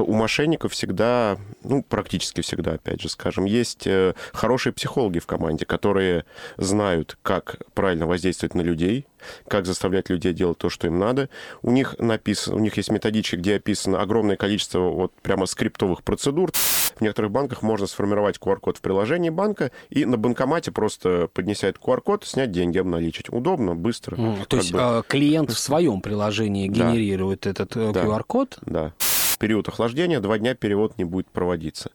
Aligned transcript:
у 0.00 0.12
мошенников 0.14 0.72
всегда, 0.72 1.38
ну, 1.62 1.82
практически 1.82 2.40
всегда, 2.40 2.72
опять 2.72 3.00
же, 3.00 3.08
скажем, 3.08 3.44
есть 3.44 3.86
э, 3.86 4.14
хорошие 4.32 4.72
психологи 4.72 5.18
в 5.18 5.26
команде, 5.26 5.64
которые 5.64 6.24
знают, 6.56 7.18
как 7.22 7.56
правильно 7.74 8.06
воздействовать 8.06 8.54
на 8.54 8.60
людей, 8.60 9.06
как 9.48 9.66
заставлять 9.66 10.10
людей 10.10 10.32
делать 10.32 10.58
то, 10.58 10.70
что 10.70 10.86
им 10.86 10.98
надо. 10.98 11.28
У 11.62 11.70
них 11.70 11.98
написано, 11.98 12.56
у 12.56 12.58
них 12.60 12.76
есть 12.76 12.90
методички, 12.90 13.36
где 13.36 13.56
описано 13.56 14.00
огромное 14.00 14.36
количество 14.36 14.80
вот 14.80 15.12
прямо 15.22 15.46
скриптовых 15.46 16.02
процедур. 16.02 16.52
В 16.96 17.00
некоторых 17.00 17.30
банках 17.30 17.62
можно 17.62 17.86
сформировать 17.86 18.38
QR-код 18.38 18.78
в 18.78 18.80
приложении 18.80 19.30
банка 19.30 19.70
и 19.90 20.04
на 20.04 20.16
банкомате 20.16 20.72
просто 20.72 21.28
поднеся 21.32 21.68
этот 21.68 21.82
QR-код, 21.82 22.24
снять 22.24 22.52
деньги, 22.52 22.78
обналичить. 22.78 23.30
Удобно, 23.30 23.74
быстро. 23.74 24.16
Mm, 24.16 24.46
то 24.46 24.56
есть 24.56 24.72
бы... 24.72 24.78
А, 24.80 25.02
клиент 25.02 25.50
в 25.50 25.58
своем 25.58 26.00
приложении 26.00 26.68
генерирует 26.68 27.40
да. 27.42 27.50
этот 27.50 27.76
э, 27.76 27.90
QR-код? 27.90 28.58
Да. 28.62 28.92
В 29.36 29.38
период 29.38 29.68
охлаждения 29.68 30.18
два 30.18 30.38
дня 30.38 30.54
перевод 30.54 30.96
не 30.96 31.04
будет 31.04 31.28
проводиться 31.28 31.90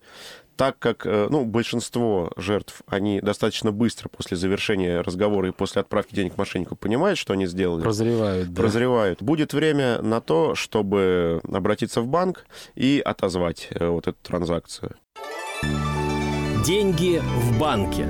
так 0.58 0.78
как 0.78 1.08
э, 1.08 1.28
ну, 1.32 1.44
большинство 1.44 2.32
жертв, 2.38 2.84
они 2.86 3.20
достаточно 3.20 3.72
быстро 3.72 4.10
после 4.10 4.38
завершения 4.38 5.02
разговора 5.02 5.48
и 5.48 5.52
после 5.52 5.82
отправки 5.82 6.14
денег 6.14 6.38
мошеннику 6.38 6.76
понимают, 6.76 7.18
что 7.18 7.34
они 7.34 7.48
сделали. 7.48 7.82
Прозревают, 7.82 8.54
да. 8.54 8.62
Прозревают. 8.62 9.24
Будет 9.24 9.54
время 9.54 10.04
на 10.04 10.22
то, 10.22 10.54
чтобы 10.54 11.42
обратиться 11.52 12.02
в 12.02 12.08
банк 12.08 12.46
и 12.76 13.02
отозвать 13.04 13.70
э, 13.72 13.88
вот 13.88 14.06
эту 14.06 14.18
транзакцию. 14.22 14.98
Деньги 16.64 17.20
в 17.20 17.58
банке. 17.58 18.08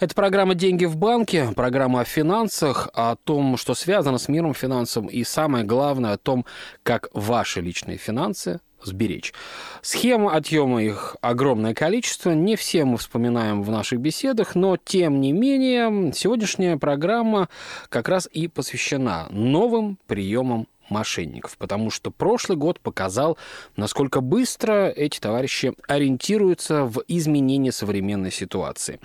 Это 0.00 0.14
программа 0.14 0.54
«Деньги 0.54 0.84
в 0.84 0.96
банке», 0.96 1.48
программа 1.56 2.02
о 2.02 2.04
финансах, 2.04 2.88
о 2.94 3.16
том, 3.16 3.56
что 3.56 3.74
связано 3.74 4.18
с 4.18 4.28
миром 4.28 4.54
финансов, 4.54 5.10
и 5.10 5.24
самое 5.24 5.64
главное, 5.64 6.12
о 6.12 6.18
том, 6.18 6.46
как 6.84 7.08
ваши 7.14 7.60
личные 7.60 7.98
финансы 7.98 8.60
сберечь. 8.80 9.34
Схем 9.82 10.28
отъема 10.28 10.84
их 10.84 11.16
огромное 11.20 11.74
количество. 11.74 12.30
Не 12.30 12.54
все 12.54 12.84
мы 12.84 12.96
вспоминаем 12.96 13.64
в 13.64 13.72
наших 13.72 13.98
беседах, 13.98 14.54
но 14.54 14.76
тем 14.76 15.20
не 15.20 15.32
менее 15.32 16.12
сегодняшняя 16.12 16.76
программа 16.76 17.48
как 17.88 18.08
раз 18.08 18.28
и 18.32 18.46
посвящена 18.46 19.26
новым 19.30 19.98
приемам 20.06 20.68
мошенников, 20.90 21.56
потому 21.58 21.90
что 21.90 22.10
прошлый 22.10 22.56
год 22.56 22.80
показал, 22.80 23.38
насколько 23.76 24.20
быстро 24.20 24.88
эти 24.88 25.18
товарищи 25.20 25.74
ориентируются 25.86 26.84
в 26.84 27.02
изменении 27.08 27.70
современной 27.70 28.32
ситуации. 28.32 29.00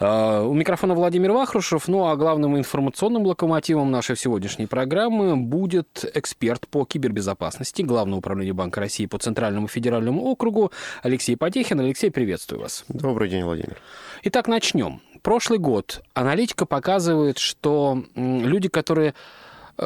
А, 0.00 0.42
у 0.42 0.54
микрофона 0.54 0.94
Владимир 0.94 1.32
Вахрушев, 1.32 1.88
ну 1.88 2.06
а 2.06 2.16
главным 2.16 2.56
информационным 2.56 3.26
локомотивом 3.26 3.90
нашей 3.90 4.16
сегодняшней 4.16 4.66
программы 4.66 5.36
будет 5.36 6.04
эксперт 6.14 6.66
по 6.68 6.84
кибербезопасности 6.84 7.82
Главного 7.82 8.18
управления 8.18 8.52
Банка 8.52 8.80
России 8.80 9.06
по 9.06 9.18
Центральному 9.18 9.68
федеральному 9.68 10.22
округу 10.22 10.72
Алексей 11.02 11.36
Потехин. 11.36 11.80
Алексей, 11.80 12.10
приветствую 12.10 12.62
вас. 12.62 12.84
Добрый 12.88 13.28
день, 13.28 13.44
Владимир. 13.44 13.78
Итак, 14.24 14.48
начнем. 14.48 15.00
Прошлый 15.22 15.58
год 15.58 16.02
аналитика 16.14 16.64
показывает, 16.64 17.38
что 17.38 18.04
люди, 18.14 18.68
которые 18.68 19.14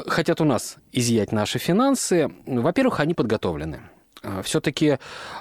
хотят 0.07 0.41
у 0.41 0.45
нас 0.45 0.77
изъять 0.93 1.33
наши 1.33 1.59
финансы, 1.59 2.31
во-первых, 2.47 3.01
они 3.01 3.15
подготовлены. 3.15 3.81
Э, 4.23 4.41
Все-таки 4.45 4.99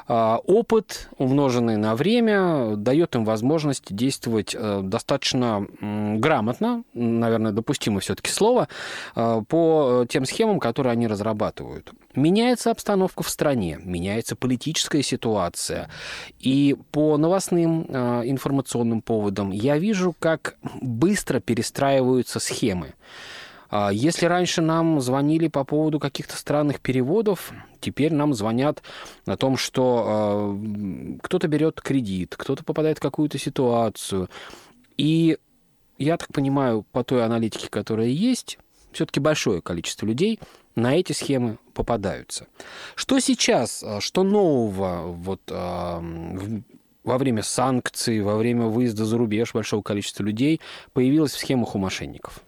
э, 0.07 0.37
опыт, 0.47 1.09
умноженный 1.17 1.77
на 1.77 1.95
время, 1.95 2.75
дает 2.75 3.15
им 3.15 3.25
возможность 3.25 3.93
действовать 3.95 4.55
достаточно 4.83 5.67
грамотно, 5.79 6.83
наверное, 6.93 7.51
допустимо 7.51 7.99
все-таки 7.99 8.31
слово, 8.31 8.67
по 9.13 10.05
тем 10.09 10.25
схемам, 10.25 10.59
которые 10.59 10.93
они 10.93 11.07
разрабатывают. 11.07 11.91
Меняется 12.15 12.71
обстановка 12.71 13.23
в 13.23 13.29
стране, 13.29 13.79
меняется 13.83 14.35
политическая 14.35 15.03
ситуация. 15.03 15.89
И 16.39 16.75
по 16.91 17.17
новостным 17.17 17.83
информационным 17.83 19.01
поводам 19.01 19.51
я 19.51 19.77
вижу, 19.77 20.15
как 20.19 20.55
быстро 20.81 21.39
перестраиваются 21.39 22.39
схемы. 22.39 22.93
А 23.71 23.89
если 23.89 24.25
раньше 24.25 24.61
нам 24.61 24.99
звонили 24.99 25.47
по 25.47 25.63
поводу 25.63 25.97
каких-то 25.97 26.35
странных 26.35 26.81
переводов, 26.81 27.53
теперь 27.79 28.13
нам 28.13 28.33
звонят 28.33 28.83
о 29.25 29.37
том, 29.37 29.55
что 29.55 30.57
э, 30.61 31.17
кто-то 31.23 31.47
берет 31.47 31.79
кредит, 31.79 32.35
кто-то 32.37 32.65
попадает 32.65 32.97
в 32.97 33.01
какую-то 33.01 33.37
ситуацию. 33.37 34.29
И 34.97 35.37
я 35.97 36.17
так 36.17 36.33
понимаю, 36.33 36.85
по 36.91 37.05
той 37.05 37.23
аналитике, 37.23 37.69
которая 37.69 38.07
есть, 38.07 38.59
все-таки 38.91 39.21
большое 39.21 39.61
количество 39.61 40.05
людей 40.05 40.41
на 40.75 40.97
эти 40.97 41.13
схемы 41.13 41.57
попадаются. 41.73 42.47
Что 42.95 43.19
сейчас, 43.19 43.83
а, 43.83 44.01
что 44.01 44.23
нового 44.23 45.13
вот, 45.13 45.41
во 45.49 47.17
время 47.17 47.41
санкций, 47.41 48.19
во 48.19 48.35
время 48.35 48.65
выезда 48.65 49.05
за 49.05 49.17
рубеж 49.17 49.53
большого 49.53 49.81
количества 49.81 50.23
людей 50.23 50.59
появилось 50.91 51.31
в 51.31 51.39
схемах 51.39 51.73
у 51.75 51.77
мошенников? 51.77 52.43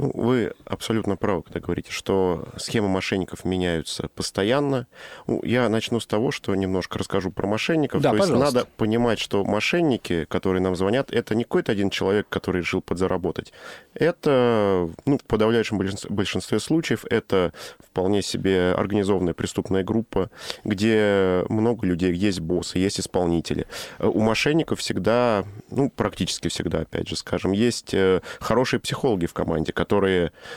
Ну, 0.00 0.10
вы 0.14 0.54
абсолютно 0.64 1.16
правы, 1.16 1.42
когда 1.42 1.60
говорите, 1.60 1.92
что 1.92 2.48
схемы 2.56 2.88
мошенников 2.88 3.44
меняются 3.44 4.08
постоянно. 4.08 4.86
Ну, 5.26 5.42
я 5.44 5.68
начну 5.68 6.00
с 6.00 6.06
того, 6.06 6.30
что 6.30 6.54
немножко 6.54 6.98
расскажу 6.98 7.30
про 7.30 7.46
мошенников. 7.46 8.00
Да, 8.00 8.12
То 8.12 8.16
пожалуйста. 8.16 8.44
есть 8.44 8.54
надо 8.54 8.68
понимать, 8.78 9.18
что 9.18 9.44
мошенники, 9.44 10.24
которые 10.24 10.62
нам 10.62 10.74
звонят, 10.74 11.12
это 11.12 11.34
не 11.34 11.44
какой-то 11.44 11.72
один 11.72 11.90
человек, 11.90 12.26
который 12.30 12.62
решил 12.62 12.80
подзаработать. 12.80 13.52
Это, 13.92 14.88
ну, 15.04 15.18
в 15.18 15.24
подавляющем 15.24 15.76
большинстве 16.08 16.60
случаев, 16.60 17.04
это 17.10 17.52
вполне 17.78 18.22
себе 18.22 18.72
организованная 18.72 19.34
преступная 19.34 19.84
группа, 19.84 20.30
где 20.64 21.44
много 21.50 21.86
людей, 21.86 22.14
есть 22.14 22.40
боссы, 22.40 22.78
есть 22.78 23.00
исполнители. 23.00 23.66
У 23.98 24.20
мошенников 24.20 24.80
всегда, 24.80 25.44
ну, 25.70 25.90
практически 25.90 26.48
всегда, 26.48 26.78
опять 26.80 27.06
же, 27.06 27.16
скажем, 27.16 27.52
есть 27.52 27.92
э, 27.92 28.22
хорошие 28.40 28.80
психологи 28.80 29.26
в 29.26 29.34
команде, 29.34 29.74
которые 29.74 29.89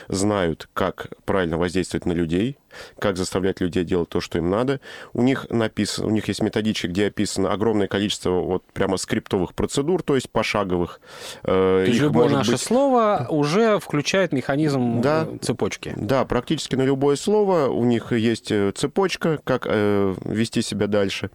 знают, 0.08 0.68
как 0.72 1.08
правильно 1.24 1.58
воздействовать 1.58 2.06
на 2.06 2.12
людей, 2.12 2.56
как 2.98 3.16
заставлять 3.16 3.60
людей 3.60 3.84
делать 3.84 4.08
то, 4.08 4.20
что 4.20 4.38
им 4.38 4.50
надо. 4.50 4.80
У 5.12 5.22
них 5.22 5.46
написано, 5.50 6.08
у 6.08 6.10
них 6.10 6.28
есть 6.28 6.42
методички, 6.42 6.86
где 6.86 7.06
описано 7.06 7.52
огромное 7.52 7.86
количество 7.86 8.30
вот 8.30 8.64
прямо 8.72 8.96
скриптовых 8.96 9.54
процедур, 9.54 10.02
то 10.02 10.14
есть 10.14 10.30
пошаговых. 10.30 11.00
Э, 11.42 11.84
то 11.84 11.90
есть 11.90 12.00
любое 12.00 12.28
наше 12.28 12.52
быть... 12.52 12.60
слово 12.60 13.26
уже 13.28 13.78
включает 13.78 14.32
механизм 14.32 15.00
да, 15.00 15.28
цепочки. 15.40 15.92
Да, 15.96 16.24
практически 16.24 16.76
на 16.76 16.82
любое 16.82 17.16
слово 17.16 17.68
у 17.68 17.84
них 17.84 18.12
есть 18.12 18.50
э, 18.50 18.72
цепочка, 18.72 19.38
как 19.44 19.66
э, 19.68 20.14
вести 20.24 20.62
себя 20.62 20.86
дальше. 20.86 21.30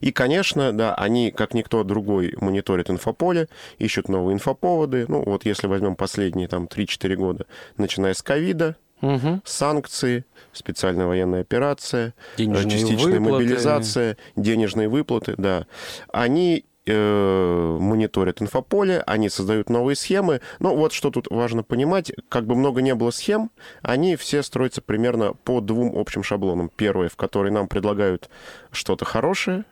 И, 0.00 0.12
конечно, 0.12 0.72
да, 0.72 0.94
они, 0.94 1.30
как 1.30 1.54
никто 1.54 1.84
другой, 1.84 2.34
мониторят 2.40 2.90
инфополе, 2.90 3.48
ищут 3.78 4.08
новые 4.08 4.34
инфоповоды. 4.34 5.06
Ну, 5.08 5.22
вот 5.24 5.44
если 5.44 5.66
возьмем 5.66 5.96
последние 5.96 6.48
там 6.48 6.64
3-4 6.64 7.14
года, 7.16 7.46
начиная 7.76 8.14
с 8.14 8.22
ковида, 8.22 8.76
угу. 9.00 9.40
санкции, 9.44 10.24
специальная 10.52 11.06
военная 11.06 11.40
операция, 11.40 12.14
денежные 12.36 12.70
частичная 12.70 13.20
выплаты. 13.20 13.44
мобилизация, 13.44 14.16
денежные 14.36 14.88
выплаты, 14.88 15.34
да, 15.36 15.66
они 16.12 16.64
э, 16.86 17.76
мониторят 17.80 18.42
инфополе, 18.42 19.02
они 19.06 19.28
создают 19.28 19.70
новые 19.70 19.96
схемы. 19.96 20.40
Но 20.58 20.74
вот 20.76 20.92
что 20.92 21.10
тут 21.10 21.26
важно 21.30 21.62
понимать, 21.62 22.12
как 22.28 22.46
бы 22.46 22.54
много 22.54 22.82
не 22.82 22.94
было 22.94 23.10
схем, 23.10 23.50
они 23.82 24.16
все 24.16 24.42
строятся 24.42 24.82
примерно 24.82 25.34
по 25.34 25.60
двум 25.60 25.96
общим 25.96 26.22
шаблонам. 26.22 26.70
Первое, 26.74 27.08
в 27.08 27.16
который 27.16 27.50
нам 27.50 27.68
предлагают 27.68 28.30
что-то 28.70 29.04
хорошее, 29.04 29.64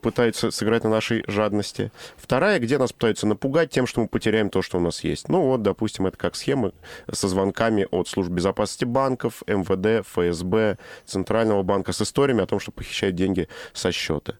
пытаются 0.00 0.50
сыграть 0.50 0.84
на 0.84 0.90
нашей 0.90 1.24
жадности. 1.26 1.92
Вторая, 2.16 2.58
где 2.58 2.78
нас 2.78 2.92
пытаются 2.92 3.26
напугать 3.26 3.70
тем, 3.70 3.86
что 3.86 4.00
мы 4.00 4.08
потеряем 4.08 4.50
то, 4.50 4.62
что 4.62 4.78
у 4.78 4.80
нас 4.80 5.04
есть. 5.04 5.28
Ну 5.28 5.42
вот, 5.42 5.62
допустим, 5.62 6.06
это 6.06 6.16
как 6.16 6.36
схемы 6.36 6.72
со 7.10 7.28
звонками 7.28 7.86
от 7.90 8.08
служб 8.08 8.30
безопасности 8.30 8.84
банков, 8.84 9.42
МВД, 9.46 10.06
ФСБ, 10.06 10.78
Центрального 11.06 11.62
банка 11.62 11.92
с 11.92 12.02
историями 12.02 12.42
о 12.42 12.46
том, 12.46 12.60
что 12.60 12.72
похищают 12.72 13.16
деньги 13.16 13.48
со 13.72 13.92
счета. 13.92 14.34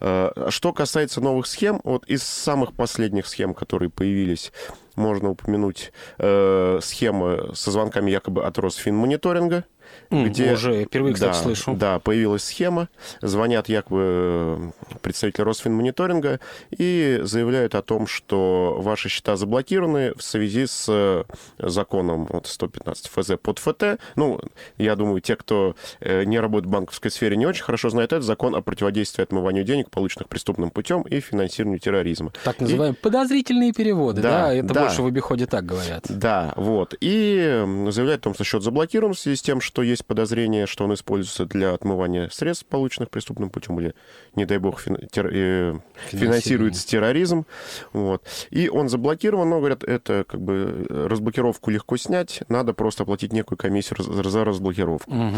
Э, 0.00 0.48
что 0.50 0.72
касается 0.72 1.20
новых 1.20 1.46
схем, 1.46 1.80
вот 1.84 2.04
из 2.06 2.22
самых 2.22 2.72
последних 2.74 3.26
схем, 3.26 3.54
которые 3.54 3.90
появились, 3.90 4.52
можно 4.94 5.30
упомянуть 5.30 5.92
э, 6.18 6.78
схемы 6.82 7.50
со 7.54 7.70
звонками 7.70 8.10
якобы 8.10 8.44
от 8.44 8.58
Росфинмониторинга, 8.58 9.64
Mm, 10.10 10.24
где 10.24 10.52
уже 10.52 10.84
впервые, 10.84 11.14
кстати, 11.14 11.32
да, 11.32 11.42
слышу. 11.42 11.74
Да, 11.74 11.98
появилась 11.98 12.44
схема, 12.44 12.88
звонят 13.20 13.68
якобы 13.68 14.67
представители 15.00 15.42
Росфинмониторинга 15.42 16.40
и 16.70 17.20
заявляют 17.22 17.74
о 17.74 17.82
том, 17.82 18.06
что 18.06 18.76
ваши 18.78 19.08
счета 19.08 19.36
заблокированы 19.36 20.12
в 20.14 20.22
связи 20.22 20.66
с 20.66 21.24
законом 21.58 22.26
вот, 22.26 22.46
115 22.46 23.06
ФЗ 23.08 23.30
под 23.40 23.58
ФТ. 23.58 24.00
Ну, 24.16 24.40
я 24.76 24.96
думаю, 24.96 25.20
те, 25.20 25.36
кто 25.36 25.74
э, 26.00 26.24
не 26.24 26.38
работает 26.38 26.66
в 26.66 26.70
банковской 26.70 27.10
сфере, 27.10 27.36
не 27.36 27.46
очень 27.46 27.64
хорошо 27.64 27.88
знают 27.88 28.12
этот 28.12 28.24
закон 28.24 28.54
о 28.54 28.60
противодействии 28.60 29.22
отмыванию 29.22 29.64
денег, 29.64 29.90
полученных 29.90 30.28
преступным 30.28 30.70
путем 30.70 31.02
и 31.02 31.20
финансированию 31.20 31.80
терроризма. 31.80 32.32
Так 32.44 32.60
называемые 32.60 32.92
и... 32.98 33.02
подозрительные 33.02 33.72
переводы, 33.72 34.20
да? 34.20 34.48
да? 34.48 34.54
Это 34.54 34.74
да, 34.74 34.80
больше 34.82 35.02
в 35.02 35.06
обиходе 35.06 35.46
так 35.46 35.64
говорят. 35.64 36.04
Да, 36.08 36.52
вот. 36.56 36.94
И 37.00 37.64
заявляют 37.88 38.22
о 38.22 38.24
том, 38.24 38.34
что 38.34 38.44
счет 38.44 38.62
заблокирован 38.62 39.14
в 39.14 39.18
связи 39.18 39.36
с 39.36 39.42
тем, 39.42 39.62
что 39.62 39.78
что 39.78 39.84
есть 39.84 40.04
подозрение, 40.04 40.66
что 40.66 40.82
он 40.82 40.94
используется 40.94 41.44
для 41.44 41.72
отмывания 41.72 42.28
средств, 42.30 42.66
полученных 42.66 43.10
преступным 43.10 43.48
путем, 43.48 43.78
или, 43.78 43.94
не 44.34 44.44
дай 44.44 44.57
бог, 44.58 44.80
фин... 44.80 44.98
тер... 45.10 45.30
э... 45.32 45.78
финансируется 46.08 46.86
терроризм. 46.86 47.46
Вот. 47.92 48.22
И 48.50 48.68
он 48.68 48.88
заблокирован, 48.88 49.48
но, 49.48 49.58
говорят, 49.58 49.84
это 49.84 50.24
как 50.28 50.40
бы 50.40 50.86
разблокировку 50.88 51.70
легко 51.70 51.96
снять, 51.96 52.42
надо 52.48 52.72
просто 52.72 53.02
оплатить 53.02 53.32
некую 53.32 53.58
комиссию 53.58 54.02
за 54.02 54.44
разблокировку. 54.44 55.10
Угу. 55.10 55.36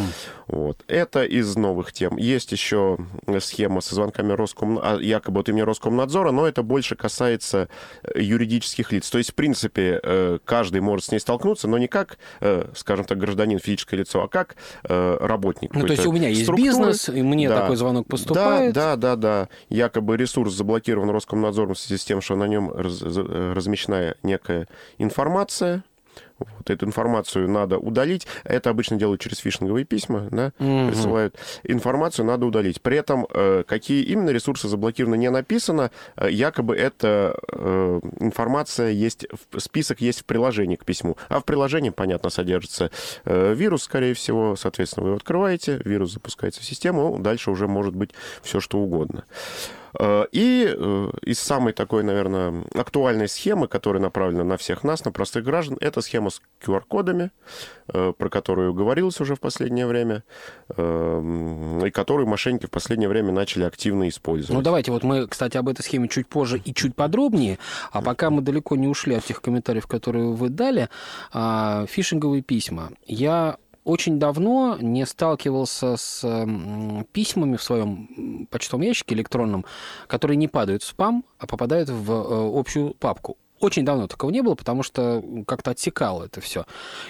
Вот. 0.48 0.84
Это 0.86 1.24
из 1.24 1.56
новых 1.56 1.92
тем. 1.92 2.16
Есть 2.16 2.52
еще 2.52 2.98
схема 3.40 3.80
со 3.80 3.94
звонками 3.94 4.32
Роском... 4.32 4.78
А, 4.82 4.98
якобы 5.00 5.40
от 5.40 5.48
имени 5.48 5.62
Роскомнадзора, 5.62 6.30
но 6.30 6.46
это 6.46 6.62
больше 6.62 6.96
касается 6.96 7.68
э, 8.02 8.20
юридических 8.20 8.92
лиц. 8.92 9.08
То 9.10 9.18
есть, 9.18 9.32
в 9.32 9.34
принципе, 9.34 10.00
э, 10.02 10.38
каждый 10.44 10.80
может 10.80 11.06
с 11.06 11.12
ней 11.12 11.18
столкнуться, 11.18 11.68
но 11.68 11.78
не 11.78 11.88
как, 11.88 12.18
скажем 12.74 13.04
так, 13.04 13.18
гражданин, 13.18 13.58
физическое 13.58 13.96
лицо, 13.96 14.22
а 14.22 14.28
как 14.28 14.56
работник. 14.82 15.74
Ну, 15.74 15.86
то 15.86 15.92
есть 15.92 16.06
у 16.06 16.12
меня 16.12 16.28
есть 16.28 16.44
структуры. 16.44 16.68
бизнес, 16.68 17.08
и 17.08 17.22
мне 17.22 17.48
да. 17.48 17.60
такой 17.60 17.76
звонок 17.76 18.06
поступает. 18.06 18.74
Да, 18.74 18.96
да, 18.96 19.09
да, 19.09 19.09
да. 19.16 19.48
Якобы 19.68 20.16
ресурс 20.16 20.52
заблокирован 20.54 21.10
Роскомнадзором 21.10 21.74
в 21.74 21.78
связи 21.78 22.00
с 22.00 22.04
тем, 22.04 22.20
что 22.20 22.36
на 22.36 22.44
нем 22.44 22.70
раз, 22.72 23.02
размещена 23.02 24.14
некая 24.22 24.68
информация, 24.98 25.84
вот 26.40 26.70
эту 26.70 26.86
информацию 26.86 27.48
надо 27.48 27.78
удалить. 27.78 28.26
Это 28.44 28.70
обычно 28.70 28.96
делают 28.96 29.20
через 29.20 29.38
фишинговые 29.38 29.84
письма, 29.84 30.28
да, 30.30 30.52
угу. 30.58 30.88
присылают. 30.88 31.36
Информацию 31.64 32.24
надо 32.24 32.46
удалить. 32.46 32.80
При 32.80 32.96
этом, 32.96 33.26
э, 33.32 33.64
какие 33.66 34.02
именно 34.04 34.30
ресурсы 34.30 34.68
заблокированы, 34.68 35.16
не 35.16 35.30
написано. 35.30 35.90
Э, 36.16 36.30
якобы 36.30 36.76
эта 36.76 37.36
э, 37.48 38.00
информация 38.20 38.90
есть, 38.90 39.26
список 39.58 40.00
есть 40.00 40.20
в 40.20 40.24
приложении 40.24 40.76
к 40.76 40.84
письму. 40.84 41.16
А 41.28 41.40
в 41.40 41.44
приложении, 41.44 41.90
понятно, 41.90 42.30
содержится 42.30 42.90
вирус, 43.24 43.82
скорее 43.82 44.14
всего. 44.14 44.56
Соответственно, 44.56 45.04
вы 45.04 45.08
его 45.10 45.16
открываете, 45.16 45.80
вирус 45.84 46.12
запускается 46.12 46.60
в 46.60 46.64
систему, 46.64 47.18
дальше 47.18 47.50
уже 47.50 47.68
может 47.68 47.94
быть 47.94 48.10
все, 48.42 48.60
что 48.60 48.78
угодно. 48.78 49.24
Э, 49.98 50.26
и 50.32 50.74
э, 50.76 51.10
из 51.22 51.40
самой 51.40 51.72
такой, 51.72 52.02
наверное, 52.02 52.64
актуальной 52.74 53.28
схемы, 53.28 53.68
которая 53.68 54.02
направлена 54.02 54.44
на 54.44 54.56
всех 54.56 54.84
нас, 54.84 55.04
на 55.04 55.12
простых 55.12 55.44
граждан, 55.44 55.78
это 55.80 56.00
схема 56.00 56.30
с 56.30 56.40
QR-кодами, 56.64 57.30
э, 57.88 58.12
про 58.16 58.28
которую 58.28 58.74
говорилось 58.74 59.20
уже 59.20 59.34
в 59.34 59.40
последнее 59.40 59.86
время, 59.86 60.22
и 60.70 61.90
которую 61.90 62.26
мошенники 62.26 62.66
в 62.66 62.70
последнее 62.70 63.08
время 63.08 63.32
начали 63.32 63.64
активно 63.64 64.08
использовать. 64.08 64.54
Ну, 64.54 64.62
давайте, 64.62 64.92
вот 64.92 65.02
мы, 65.02 65.26
кстати, 65.26 65.56
об 65.56 65.68
этой 65.68 65.82
схеме 65.82 66.08
чуть 66.08 66.28
позже 66.28 66.60
и 66.64 66.72
чуть 66.74 66.94
подробнее, 66.94 67.58
а 67.92 68.02
пока 68.02 68.30
мы 68.30 68.42
далеко 68.42 68.76
не 68.76 68.86
ушли 68.86 69.14
от 69.14 69.24
тех 69.24 69.40
комментариев, 69.42 69.86
которые 69.86 70.30
вы 70.30 70.48
дали, 70.48 70.88
а, 71.32 71.86
фишинговые 71.86 72.42
письма. 72.42 72.90
Я 73.06 73.56
очень 73.90 74.20
давно 74.20 74.78
не 74.80 75.04
сталкивался 75.04 75.96
с 75.96 76.24
письмами 77.12 77.56
в 77.56 77.62
своем 77.62 78.46
почтовом 78.50 78.82
ящике 78.82 79.16
электронном, 79.16 79.64
которые 80.06 80.36
не 80.36 80.46
падают 80.46 80.82
в 80.82 80.86
спам, 80.86 81.24
а 81.38 81.46
попадают 81.46 81.88
в 81.88 82.10
э, 82.12 82.58
общую 82.58 82.94
папку. 82.94 83.36
Очень 83.58 83.84
давно 83.84 84.06
такого 84.06 84.30
не 84.30 84.42
было, 84.42 84.54
потому 84.54 84.82
что 84.84 85.22
как-то 85.46 85.72
отсекало 85.72 86.24
это 86.24 86.40
все. 86.40 86.66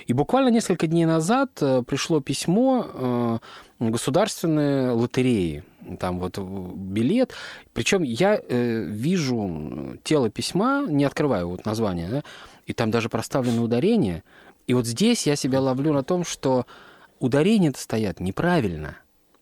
И 0.07 0.15
буквально 0.15 0.49
несколько 0.49 0.87
дней 0.87 1.05
назад 1.05 1.51
э, 1.61 1.83
пришло 1.87 2.21
письмо 2.21 2.87
э, 2.93 3.39
государственной 3.79 4.93
лотереи. 4.93 5.65
Там 5.99 6.19
вот 6.19 6.39
билет. 6.39 7.33
Причем 7.73 8.03
я 8.03 8.41
вижу 8.49 9.99
тело 10.03 10.31
письма, 10.31 10.87
не 10.87 11.05
открываю 11.05 11.49
вот 11.49 11.65
название, 11.65 12.09
да, 12.09 12.25
и 12.67 12.73
там 12.73 12.91
даже 12.91 13.11
проставлено 13.11 13.63
ударение– 13.63 14.23
и 14.71 14.73
вот 14.73 14.87
здесь 14.87 15.27
я 15.27 15.35
себя 15.35 15.61
ловлю 15.61 15.93
на 15.93 16.05
том, 16.05 16.25
что 16.25 16.65
ударения 17.19 17.73
стоят 17.77 18.21
неправильно. 18.21 18.99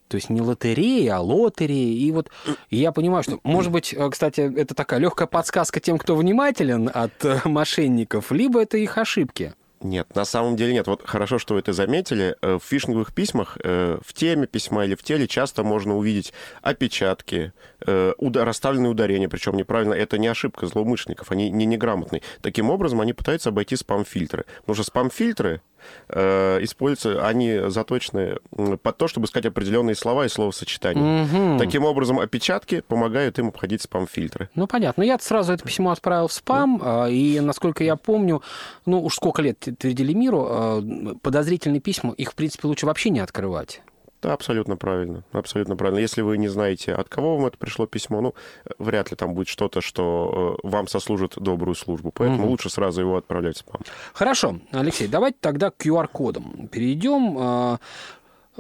То 0.08 0.14
есть 0.14 0.30
не 0.30 0.40
лотерея, 0.40 1.16
а 1.16 1.20
лотерея. 1.20 1.98
И 1.98 2.10
вот 2.12 2.30
я 2.70 2.92
понимаю, 2.92 3.22
что, 3.24 3.38
может 3.42 3.70
быть, 3.70 3.92
э, 3.92 4.08
кстати, 4.08 4.40
это 4.40 4.74
такая 4.74 5.00
легкая 5.00 5.28
подсказка 5.28 5.80
тем, 5.80 5.98
кто 5.98 6.16
внимателен 6.16 6.90
от 6.90 7.22
э, 7.26 7.42
мошенников, 7.44 8.32
либо 8.32 8.62
это 8.62 8.78
их 8.78 8.96
ошибки. 8.96 9.52
Нет, 9.80 10.12
на 10.16 10.24
самом 10.24 10.56
деле 10.56 10.72
нет. 10.72 10.88
Вот 10.88 11.02
хорошо, 11.06 11.38
что 11.38 11.54
вы 11.54 11.60
это 11.60 11.72
заметили. 11.72 12.36
Э, 12.42 12.58
в 12.58 12.64
фишинговых 12.64 13.14
письмах, 13.14 13.56
э, 13.62 13.98
в 14.04 14.12
теме 14.12 14.46
письма 14.48 14.84
или 14.84 14.96
в 14.96 15.04
теле 15.04 15.28
часто 15.28 15.62
можно 15.62 15.96
увидеть 15.96 16.32
опечатки, 16.62 17.52
э, 17.86 18.12
расставленные 18.18 18.90
ударения, 18.90 19.28
причем 19.28 19.56
неправильно. 19.56 19.94
Это 19.94 20.18
не 20.18 20.26
ошибка 20.26 20.66
злоумышленников, 20.66 21.30
они 21.30 21.50
не 21.50 21.64
неграмотные. 21.64 22.22
Таким 22.42 22.70
образом, 22.70 23.00
они 23.00 23.12
пытаются 23.12 23.50
обойти 23.50 23.76
спам-фильтры. 23.76 24.46
Потому 24.60 24.74
что 24.74 24.84
спам-фильтры 24.84 25.60
э, 26.08 26.58
используются, 26.62 27.26
они 27.26 27.60
заточены 27.68 28.36
под 28.82 28.96
то, 28.96 29.08
чтобы 29.08 29.26
искать 29.26 29.46
определенные 29.46 29.94
слова 29.94 30.24
и 30.24 30.28
словосочетания. 30.28 31.24
Угу. 31.24 31.58
Таким 31.58 31.84
образом, 31.84 32.18
опечатки 32.18 32.82
помогают 32.86 33.38
им 33.38 33.48
обходить 33.48 33.82
спам-фильтры. 33.82 34.48
Ну, 34.54 34.66
понятно. 34.66 35.02
Я 35.02 35.18
сразу 35.18 35.52
это 35.52 35.64
письмо 35.64 35.90
отправил 35.90 36.28
в 36.28 36.32
спам, 36.32 36.80
да. 36.82 37.08
и, 37.08 37.40
насколько 37.40 37.84
я 37.84 37.96
помню, 37.96 38.42
ну, 38.86 39.02
уж 39.02 39.14
сколько 39.14 39.42
лет 39.42 39.58
твердили 39.78 40.12
миру, 40.12 40.46
а, 40.48 40.82
подозрительные 41.22 41.80
письма, 41.80 42.12
их, 42.12 42.32
в 42.32 42.34
принципе, 42.34 42.68
лучше 42.68 42.86
вообще 42.86 43.10
не 43.10 43.20
открывать. 43.20 43.82
Да, 44.20 44.32
абсолютно 44.32 44.76
правильно. 44.76 45.22
Абсолютно 45.32 45.76
правильно. 45.76 46.00
Если 46.00 46.22
вы 46.22 46.38
не 46.38 46.48
знаете, 46.48 46.92
от 46.92 47.08
кого 47.08 47.36
вам 47.36 47.46
это 47.46 47.56
пришло 47.56 47.86
письмо, 47.86 48.20
ну, 48.20 48.34
вряд 48.78 49.10
ли 49.10 49.16
там 49.16 49.34
будет 49.34 49.48
что-то, 49.48 49.80
что 49.80 50.58
э, 50.64 50.66
вам 50.66 50.88
сослужит 50.88 51.34
добрую 51.36 51.76
службу. 51.76 52.10
Поэтому 52.10 52.42
угу. 52.42 52.50
лучше 52.50 52.68
сразу 52.68 53.00
его 53.00 53.16
отправлять 53.16 53.56
в 53.56 53.60
спам. 53.60 53.80
Хорошо, 54.12 54.58
Алексей, 54.72 55.06
давайте 55.06 55.38
тогда 55.40 55.70
к 55.70 55.76
QR-кодам 55.76 56.68
перейдем. 56.68 57.36
А, 57.38 57.78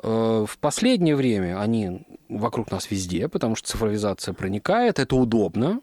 э, 0.00 0.46
в 0.48 0.58
последнее 0.58 1.16
время 1.16 1.60
они 1.60 2.06
вокруг 2.28 2.70
нас 2.70 2.90
везде, 2.90 3.28
потому 3.28 3.56
что 3.56 3.68
цифровизация 3.68 4.34
проникает, 4.34 5.00
это 5.00 5.16
удобно, 5.16 5.80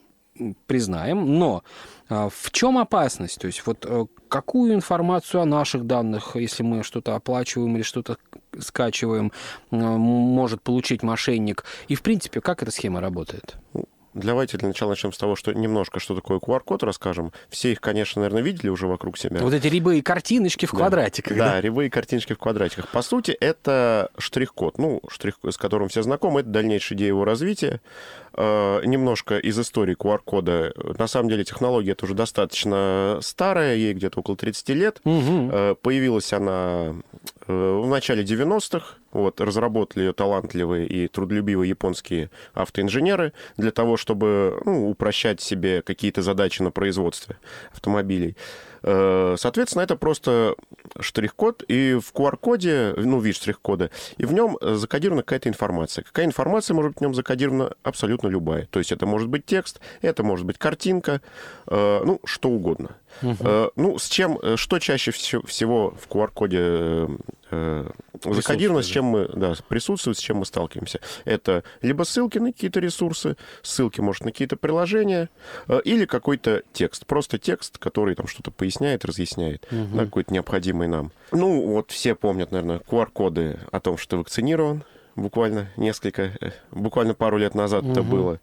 признаем, 0.68 1.38
но 1.40 1.64
а, 2.10 2.30
в 2.30 2.52
чем 2.52 2.78
опасность? 2.78 3.40
То 3.40 3.48
есть 3.48 3.66
вот 3.66 3.86
э, 3.88 4.06
какую 4.28 4.74
информацию 4.74 5.42
о 5.42 5.46
наших 5.46 5.86
данных, 5.86 6.36
если 6.36 6.64
мы 6.64 6.84
что-то 6.84 7.16
оплачиваем 7.16 7.76
или 7.76 7.84
что-то 7.84 8.18
скачиваем, 8.60 9.32
может 9.72 10.62
получить 10.62 11.04
мошенник? 11.04 11.66
И, 11.88 11.96
в 11.96 12.02
принципе, 12.02 12.42
как 12.42 12.64
эта 12.64 12.72
схема 12.72 13.02
работает? 13.02 13.56
Давайте 14.16 14.58
для 14.58 14.70
начала 14.70 14.92
начнем 14.92 15.12
с 15.12 15.18
того, 15.18 15.36
что 15.36 15.54
немножко, 15.54 16.00
что 16.00 16.16
такое 16.16 16.40
QR-код 16.40 16.84
расскажем. 16.84 17.34
Все 17.50 17.74
их, 17.74 17.82
конечно, 17.82 18.22
наверное, 18.22 18.42
видели 18.42 18.70
уже 18.70 18.88
вокруг 18.88 19.18
себя. 19.18 19.42
Вот 19.42 19.54
эти 19.54 19.68
рябые 19.68 20.02
картиночки 20.02 20.66
в 20.66 20.72
да. 20.72 20.78
квадратиках. 20.78 21.38
Да, 21.38 21.52
да, 21.52 21.62
рябые 21.62 21.90
картиночки 21.90 22.32
в 22.32 22.38
квадратиках. 22.38 22.88
По 22.88 23.02
сути, 23.02 23.32
это 23.32 24.10
штрих-код, 24.18 24.78
ну, 24.78 25.02
штрих, 25.10 25.36
с 25.44 25.58
которым 25.58 25.90
все 25.90 26.02
знакомы, 26.02 26.40
это 26.40 26.50
дальнейшая 26.50 26.98
идея 26.98 27.10
его 27.10 27.26
развития. 27.26 27.82
Э, 28.38 28.82
немножко 28.86 29.38
из 29.38 29.60
истории 29.60 29.98
QR-кода. 29.98 30.74
На 30.98 31.08
самом 31.08 31.30
деле 31.30 31.44
технология 31.44 31.92
это 31.92 32.06
уже 32.06 32.14
достаточно 32.14 33.20
старая, 33.22 33.76
ей 33.76 33.94
где-то 33.94 34.22
около 34.22 34.38
30 34.38 34.70
лет. 34.70 35.02
Угу. 35.04 35.50
Э, 35.52 35.76
появилась 35.82 36.32
она 36.32 36.96
в 37.48 37.88
начале 37.88 38.24
90-х. 38.24 38.96
Вот, 39.12 39.40
разработали 39.40 40.06
ее 40.06 40.14
талантливые 40.14 40.88
и 40.88 41.08
трудолюбивые 41.08 41.70
японские 41.70 42.30
автоинженеры 42.54 43.34
для 43.56 43.72
того, 43.72 43.98
чтобы 43.98 44.60
ну, 44.66 44.90
упрощать 44.90 45.42
себе 45.42 45.82
какие-то 45.82 46.22
задачи 46.22 46.62
на 46.62 46.72
производстве 46.72 47.38
автомобилей. 47.72 48.36
Э, 48.88 49.36
соответственно, 49.40 49.82
это 49.82 49.96
просто 49.96 50.56
штрих-код, 51.00 51.64
и 51.68 51.96
в 51.96 52.14
QR-коде, 52.14 52.94
ну, 52.96 53.20
вид 53.20 53.36
штрих-кода, 53.36 53.90
и 54.18 54.26
в 54.26 54.34
нем 54.34 54.58
закодирована 54.62 55.24
какая-то 55.24 55.50
информация. 55.50 56.04
Какая 56.04 56.28
информация 56.28 56.76
может 56.76 56.92
быть 56.92 57.00
в 57.00 57.02
нем 57.02 57.16
закодирована? 57.16 57.74
Абсолютно 57.82 58.28
любая. 58.28 58.68
То 58.68 58.78
есть 58.80 58.92
это 58.92 59.08
может 59.08 59.28
быть 59.28 59.46
текст, 59.46 59.80
это 60.02 60.24
может 60.24 60.46
быть 60.46 60.60
картинка, 60.60 61.22
э, 61.68 62.02
ну, 62.06 62.22
что 62.26 62.50
угодно. 62.50 62.92
Угу. 63.24 63.72
Ну, 63.78 63.98
с 63.98 64.10
чем, 64.10 64.40
что 64.58 64.78
чаще 64.80 65.12
всего 65.12 65.92
в 65.92 66.08
QR-коде 66.08 67.08
закодировано, 68.24 68.82
с 68.82 68.88
чем 68.88 69.06
мы 69.06 69.30
да, 69.34 69.54
присутствует, 69.68 70.18
с 70.18 70.22
чем 70.22 70.38
мы 70.38 70.46
сталкиваемся. 70.46 71.00
Это 71.26 71.64
либо 71.82 72.04
ссылки 72.04 72.38
на 72.38 72.52
какие-то 72.52 72.80
ресурсы, 72.80 73.38
ссылки, 73.62 74.02
может, 74.02 74.26
на 74.26 74.32
какие-то 74.32 74.56
приложения, 74.56 75.30
или 75.84 76.06
какой-то 76.06 76.64
текст. 76.74 77.06
Просто 77.06 77.38
текст, 77.38 77.78
который 77.78 78.16
там 78.16 78.28
что-то 78.28 78.52
поясняет, 78.52 79.06
разъясняет, 79.06 79.66
угу. 79.72 79.98
да, 79.98 80.06
какой-то 80.06 80.34
необходимый 80.34 80.88
нам. 80.88 81.12
Ну, 81.32 81.62
вот 81.68 81.92
все 81.92 82.16
помнят, 82.16 82.52
наверное, 82.52 82.80
QR-коды 82.80 83.60
о 83.72 83.80
том, 83.80 83.98
что 83.98 84.12
ты 84.12 84.18
вакцинирован. 84.18 84.84
Буквально 85.16 85.70
несколько, 85.78 86.24
э, 86.42 86.52
буквально 86.72 87.14
пару 87.14 87.38
лет 87.38 87.56
назад 87.56 87.84
угу. 87.84 87.92
это 87.92 88.04
было. 88.04 88.40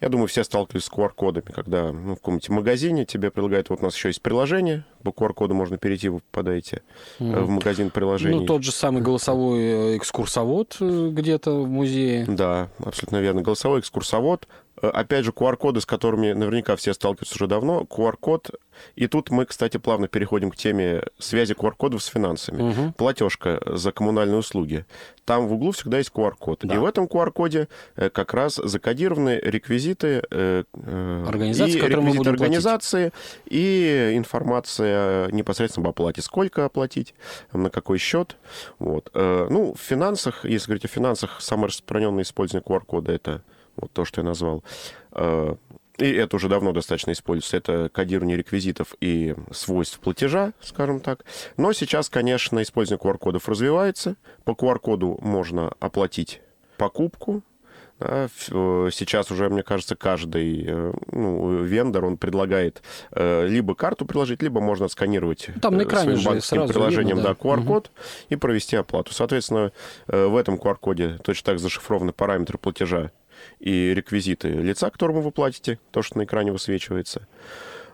Я 0.00 0.10
думаю, 0.10 0.28
все 0.28 0.44
сталкивались 0.44 0.84
с 0.84 0.90
QR-кодами, 0.90 1.50
когда 1.52 1.90
ну, 1.90 2.12
в 2.12 2.16
каком-нибудь 2.16 2.48
магазине 2.50 3.06
тебе 3.06 3.30
предлагают, 3.30 3.70
вот 3.70 3.80
у 3.80 3.84
нас 3.84 3.96
еще 3.96 4.08
есть 4.08 4.20
приложение, 4.20 4.84
по 5.02 5.08
QR-коду 5.08 5.54
можно 5.54 5.78
перейти, 5.78 6.08
вы 6.10 6.20
попадаете 6.20 6.82
mm. 7.18 7.40
в 7.40 7.48
магазин 7.48 7.90
приложений. 7.90 8.40
Ну, 8.40 8.46
тот 8.46 8.62
же 8.62 8.72
самый 8.72 9.02
голосовой 9.02 9.96
экскурсовод 9.96 10.76
где-то 10.80 11.62
в 11.62 11.68
музее. 11.68 12.26
Да, 12.28 12.68
абсолютно 12.78 13.20
верно. 13.22 13.40
Голосовой 13.40 13.80
экскурсовод, 13.80 14.46
Э, 14.46 14.65
опять 14.80 15.24
же, 15.24 15.30
QR-коды, 15.30 15.80
с 15.80 15.86
которыми 15.86 16.32
наверняка 16.32 16.76
все 16.76 16.92
сталкиваются 16.92 17.34
уже 17.36 17.46
давно. 17.46 17.82
QR-код. 17.82 18.50
И 18.94 19.06
тут 19.06 19.30
мы, 19.30 19.46
кстати, 19.46 19.78
плавно 19.78 20.08
переходим 20.08 20.50
к 20.50 20.56
теме 20.56 21.02
связи 21.18 21.54
QR-кодов 21.54 22.02
с 22.02 22.06
финансами. 22.06 22.62
Угу. 22.62 22.92
Платежка 22.96 23.60
за 23.66 23.92
коммунальные 23.92 24.38
услуги. 24.38 24.84
Там 25.24 25.48
в 25.48 25.54
углу 25.54 25.72
всегда 25.72 25.98
есть 25.98 26.10
QR-код. 26.14 26.60
Да. 26.62 26.74
И 26.74 26.78
в 26.78 26.84
этом 26.84 27.06
QR-коде 27.06 27.68
э, 27.96 28.10
как 28.10 28.34
раз 28.34 28.56
закодированы 28.56 29.40
реквизиты, 29.42 30.22
э, 30.30 30.64
организации, 31.26 31.78
и 31.78 31.80
реквизиты 31.80 32.30
организации 32.30 33.12
и 33.46 34.12
информация 34.14 35.30
непосредственно 35.32 35.86
об 35.86 35.90
оплате. 35.90 36.20
Сколько 36.20 36.64
оплатить, 36.64 37.14
на 37.52 37.70
какой 37.70 37.98
счет. 37.98 38.36
Вот. 38.78 39.10
Ну, 39.14 39.74
в 39.74 39.80
финансах, 39.80 40.44
если 40.44 40.66
говорить 40.66 40.84
о 40.84 40.88
финансах, 40.88 41.40
самое 41.40 41.68
распространенное 41.68 42.22
использование 42.22 42.64
QR-кода 42.66 43.12
это 43.12 43.42
вот 43.76 43.92
то, 43.92 44.04
что 44.04 44.20
я 44.20 44.24
назвал. 44.24 44.64
Э, 45.12 45.54
и 45.98 46.12
это 46.12 46.36
уже 46.36 46.48
давно 46.48 46.72
достаточно 46.72 47.12
используется. 47.12 47.56
Это 47.56 47.88
кодирование 47.92 48.36
реквизитов 48.36 48.94
и 49.00 49.34
свойств 49.50 49.98
платежа, 49.98 50.52
скажем 50.60 51.00
так. 51.00 51.24
Но 51.56 51.72
сейчас, 51.72 52.10
конечно, 52.10 52.62
использование 52.62 53.02
QR-кодов 53.02 53.48
развивается. 53.48 54.16
По 54.44 54.50
QR-коду 54.50 55.18
можно 55.22 55.72
оплатить 55.80 56.42
покупку, 56.76 57.42
да, 57.98 58.28
э, 58.50 58.90
сейчас 58.92 59.30
уже, 59.30 59.48
мне 59.48 59.62
кажется, 59.62 59.96
каждый 59.96 60.64
э, 60.66 60.92
ну, 61.12 61.62
вендор, 61.62 62.04
он 62.04 62.18
предлагает 62.18 62.82
либо 63.14 63.74
карту 63.74 64.04
приложить, 64.04 64.42
либо 64.42 64.60
можно 64.60 64.88
сканировать 64.88 65.48
Там 65.62 65.76
на 65.76 65.84
экране 65.84 66.12
своим 66.12 66.24
банковским 66.24 66.68
приложением 66.68 67.16
видно, 67.16 67.34
да. 67.34 67.36
да, 67.42 67.48
QR-код 67.48 67.86
угу. 67.86 68.04
и 68.28 68.36
провести 68.36 68.76
оплату. 68.76 69.14
Соответственно, 69.14 69.72
в 70.06 70.36
этом 70.36 70.56
QR-коде 70.56 71.18
точно 71.22 71.52
так 71.52 71.58
зашифрованы 71.58 72.12
параметры 72.12 72.58
платежа 72.58 73.12
и 73.60 73.94
реквизиты 73.94 74.48
лица, 74.48 74.90
которому 74.90 75.20
вы 75.20 75.30
платите, 75.30 75.78
то, 75.90 76.02
что 76.02 76.18
на 76.18 76.24
экране 76.24 76.52
высвечивается. 76.52 77.26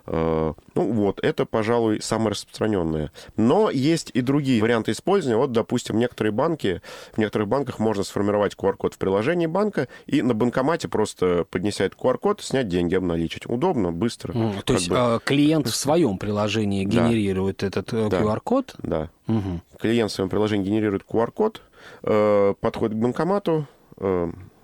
Э, 0.07 0.53
ну 0.75 0.93
вот, 0.93 1.21
это, 1.23 1.47
пожалуй, 1.47 2.01
самое 2.01 2.31
распространенное. 2.31 3.13
Но 3.37 3.71
есть 3.71 4.11
и 4.15 4.21
другие 4.21 4.61
варианты 4.61 4.93
использования. 4.93 5.37
Вот, 5.37 5.53
допустим, 5.53 5.99
некоторые 5.99 6.33
банки, 6.33 6.83
в 7.13 7.19
некоторых 7.19 7.49
банках 7.49 7.79
можно 7.79 8.03
сформировать 8.03 8.55
QR-код 8.55 8.95
в 8.95 8.99
приложении 8.99 9.47
банка 9.47 9.89
и 10.07 10.23
на 10.23 10.35
банкомате 10.35 10.89
просто 10.89 11.47
поднеся 11.51 11.85
этот 11.85 11.99
QR-код, 11.99 12.41
снять 12.43 12.69
деньги, 12.69 12.95
обналичить. 12.95 13.47
Удобно, 13.47 13.93
быстро. 13.93 14.33
Mm, 14.33 14.63
то 14.63 14.75
есть 14.75 14.89
бы... 14.89 14.97
А, 14.99 15.19
клиент 15.21 15.69
в 15.69 15.75
своем 15.75 16.19
приложении 16.19 16.85
генерирует 16.85 17.59
да. 17.59 17.67
этот 17.69 17.93
э, 17.93 18.09
QR-код? 18.09 18.75
Да. 18.83 19.11
Угу. 19.29 19.61
Клиент 19.81 20.11
в 20.11 20.15
своем 20.15 20.31
приложении 20.31 20.67
генерирует 20.67 21.05
QR-код, 21.09 21.63
э, 22.03 22.55
подходит 22.61 22.97
к 22.97 23.01
банкомату, 23.01 23.67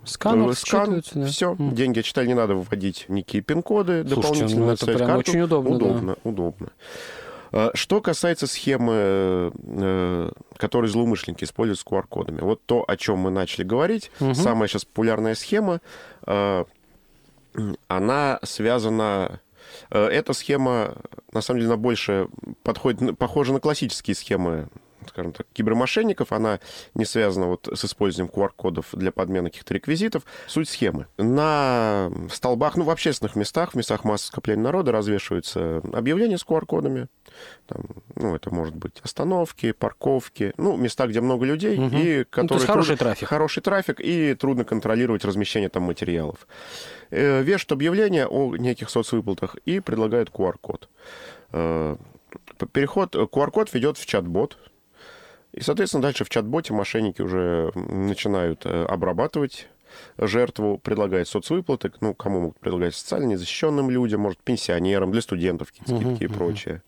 Сканер, 0.09 0.55
скан, 0.55 1.01
да? 1.13 1.25
все, 1.27 1.53
mm. 1.53 1.73
деньги 1.73 2.01
читали, 2.01 2.27
не 2.27 2.33
надо 2.33 2.55
вводить 2.55 3.05
никакие 3.07 3.43
пин-коды 3.43 4.03
дополнительно. 4.03 4.65
Ну, 4.65 4.71
это 4.71 4.85
прям 4.85 5.07
карту. 5.07 5.31
очень 5.31 5.41
удобно. 5.41 5.75
Удобно, 5.75 6.15
да. 6.15 6.29
удобно. 6.29 6.69
А, 7.51 7.71
что 7.73 8.01
касается 8.01 8.47
схемы, 8.47 9.51
э, 9.53 10.31
которую 10.57 10.89
злоумышленники 10.89 11.43
используют 11.43 11.79
с 11.79 11.85
QR-кодами, 11.85 12.41
вот 12.41 12.61
то, 12.65 12.83
о 12.87 12.97
чем 12.97 13.19
мы 13.19 13.29
начали 13.31 13.63
говорить, 13.63 14.11
угу. 14.19 14.33
самая 14.33 14.67
сейчас 14.67 14.85
популярная 14.85 15.35
схема, 15.35 15.81
она 17.87 18.39
связана 18.43 19.39
э, 19.89 20.05
эта 20.05 20.33
схема, 20.33 20.95
на 21.31 21.41
самом 21.41 21.59
деле, 21.59 21.71
она 21.71 21.77
больше 21.77 22.27
подходит, 22.63 23.17
похожа 23.17 23.53
на 23.53 23.59
классические 23.59 24.15
схемы 24.15 24.67
скажем 25.09 25.33
так, 25.33 25.47
кибермошенников. 25.53 26.31
Она 26.31 26.59
не 26.93 27.05
связана 27.05 27.47
вот 27.47 27.67
с 27.73 27.85
использованием 27.85 28.33
QR-кодов 28.33 28.87
для 28.93 29.11
подмены 29.11 29.49
каких-то 29.49 29.73
реквизитов. 29.73 30.23
Суть 30.47 30.69
схемы. 30.69 31.07
На 31.17 32.11
столбах, 32.31 32.75
ну, 32.77 32.83
в 32.83 32.89
общественных 32.89 33.35
местах, 33.35 33.71
в 33.71 33.75
местах 33.75 34.03
массового 34.03 34.31
скопления 34.31 34.63
народа 34.63 34.91
развешиваются 34.91 35.81
объявления 35.93 36.37
с 36.37 36.45
QR-кодами. 36.45 37.07
Там, 37.67 37.81
ну, 38.15 38.35
это 38.35 38.53
может 38.53 38.75
быть 38.75 38.99
остановки, 39.03 39.71
парковки, 39.71 40.53
ну, 40.57 40.77
места, 40.77 41.07
где 41.07 41.21
много 41.21 41.45
людей, 41.45 41.77
угу. 41.77 41.95
и 41.95 42.23
которые... 42.23 42.65
Ну, 42.65 42.71
хороший 42.71 42.97
трафик. 42.97 43.27
Хороший 43.27 43.61
трафик, 43.61 43.99
и 43.99 44.33
трудно 44.33 44.63
контролировать 44.63 45.25
размещение 45.25 45.69
там 45.69 45.83
материалов. 45.83 46.47
Э, 47.11 47.41
вешают 47.41 47.71
объявления 47.71 48.27
о 48.27 48.55
неких 48.55 48.89
соцвыплатах 48.89 49.55
и 49.65 49.79
предлагают 49.79 50.29
QR-код. 50.29 50.89
Э, 51.51 51.95
переход, 52.71 53.15
QR-код 53.15 53.73
ведет 53.73 53.97
в 53.97 54.05
чат-бот, 54.05 54.57
и, 55.51 55.61
соответственно, 55.61 56.03
дальше 56.03 56.23
в 56.23 56.29
чат-боте 56.29 56.73
мошенники 56.73 57.21
уже 57.21 57.71
начинают 57.75 58.65
э, 58.65 58.85
обрабатывать 58.85 59.67
жертву, 60.17 60.77
предлагает 60.77 61.27
соцвыплаты, 61.27 61.91
ну, 62.01 62.13
кому 62.13 62.39
могут 62.39 62.59
предлагать 62.59 62.95
социально 62.95 63.25
незащищенным 63.25 63.89
людям, 63.89 64.21
может, 64.21 64.39
пенсионерам, 64.39 65.11
для 65.11 65.21
студентов 65.21 65.71
какие-то 65.71 65.95
скидки 65.95 66.23
uh-huh, 66.23 66.25
и 66.25 66.27
прочее. 66.27 66.81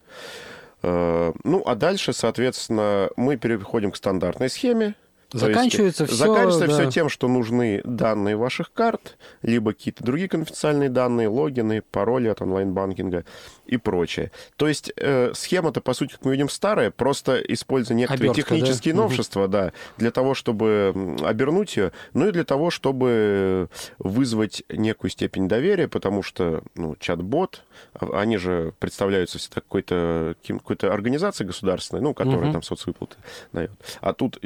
Uh-huh. 0.83 1.35
Ну, 1.43 1.63
а 1.65 1.75
дальше, 1.75 2.13
соответственно, 2.13 3.09
мы 3.15 3.37
переходим 3.37 3.91
к 3.91 3.97
стандартной 3.97 4.49
схеме, 4.49 4.95
Заканчивается 5.33 6.05
все, 6.05 6.15
заканчивается 6.15 6.67
да. 6.67 6.73
все 6.73 6.91
тем, 6.91 7.09
что 7.09 7.27
нужны 7.27 7.81
данные 7.85 8.35
ваших 8.35 8.73
карт, 8.73 9.17
либо 9.41 9.73
какие-то 9.73 10.03
другие 10.03 10.27
конфиденциальные 10.27 10.89
данные, 10.89 11.29
логины, 11.29 11.83
пароли 11.89 12.27
от 12.27 12.41
онлайн-банкинга 12.41 13.23
и 13.65 13.77
прочее. 13.77 14.31
То 14.57 14.67
есть 14.67 14.91
э, 14.97 15.31
схема-то, 15.33 15.79
по 15.79 15.93
сути, 15.93 16.11
как 16.11 16.25
мы 16.25 16.31
видим, 16.31 16.49
старая, 16.49 16.91
просто 16.91 17.37
используя 17.37 17.95
некоторые 17.95 18.31
Обертка, 18.31 18.55
технические 18.55 18.93
да? 18.93 19.01
новшества, 19.01 19.43
угу. 19.43 19.51
да, 19.51 19.73
для 19.97 20.11
того, 20.11 20.33
чтобы 20.33 21.17
обернуть 21.23 21.77
ее, 21.77 21.93
ну 22.13 22.27
и 22.27 22.31
для 22.31 22.43
того, 22.43 22.69
чтобы 22.69 23.69
вызвать 23.99 24.63
некую 24.69 25.09
степень 25.09 25.47
доверия, 25.47 25.87
потому 25.87 26.23
что 26.23 26.63
ну, 26.75 26.97
чат-бот, 26.99 27.63
а, 27.93 28.19
они 28.19 28.35
же 28.35 28.73
представляются 28.79 29.39
всегда 29.39 29.61
какой-то 29.61 30.35
какой-то 30.45 30.93
организацией 30.93 31.47
государственной, 31.47 32.01
ну, 32.01 32.13
которая 32.13 32.45
угу. 32.45 32.53
там 32.53 32.63
соцвыплаты 32.63 33.15
дает. 33.53 33.71
А 34.01 34.13
тут 34.13 34.37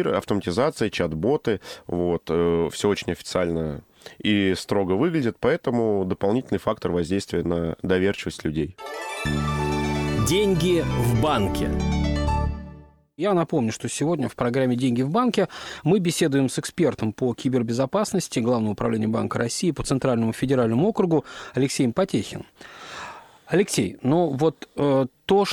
автоматизировано 0.00 0.46
автоматизация, 0.46 0.90
чат-боты, 0.90 1.60
вот, 1.86 2.24
э, 2.28 2.68
все 2.72 2.88
очень 2.88 3.12
официально 3.12 3.82
и 4.18 4.54
строго 4.56 4.92
выглядит, 4.92 5.36
поэтому 5.40 6.04
дополнительный 6.04 6.58
фактор 6.60 6.92
воздействия 6.92 7.42
на 7.42 7.76
доверчивость 7.82 8.44
людей. 8.44 8.76
Деньги 10.28 10.84
в 10.84 11.22
банке. 11.22 11.70
Я 13.16 13.32
напомню, 13.32 13.72
что 13.72 13.88
сегодня 13.88 14.28
в 14.28 14.36
программе 14.36 14.76
«Деньги 14.76 15.00
в 15.00 15.10
банке» 15.10 15.48
мы 15.84 16.00
беседуем 16.00 16.50
с 16.50 16.58
экспертом 16.58 17.14
по 17.14 17.32
кибербезопасности 17.32 18.40
Главного 18.40 18.72
управления 18.72 19.08
Банка 19.08 19.38
России 19.38 19.70
по 19.70 19.82
Центральному 19.82 20.34
федеральному 20.34 20.86
округу 20.86 21.24
Алексеем 21.54 21.94
Потехин. 21.94 22.44
Алексей, 23.46 23.96
ну 24.02 24.28
вот 24.28 24.68
э, 24.76 25.06
то, 25.24 25.44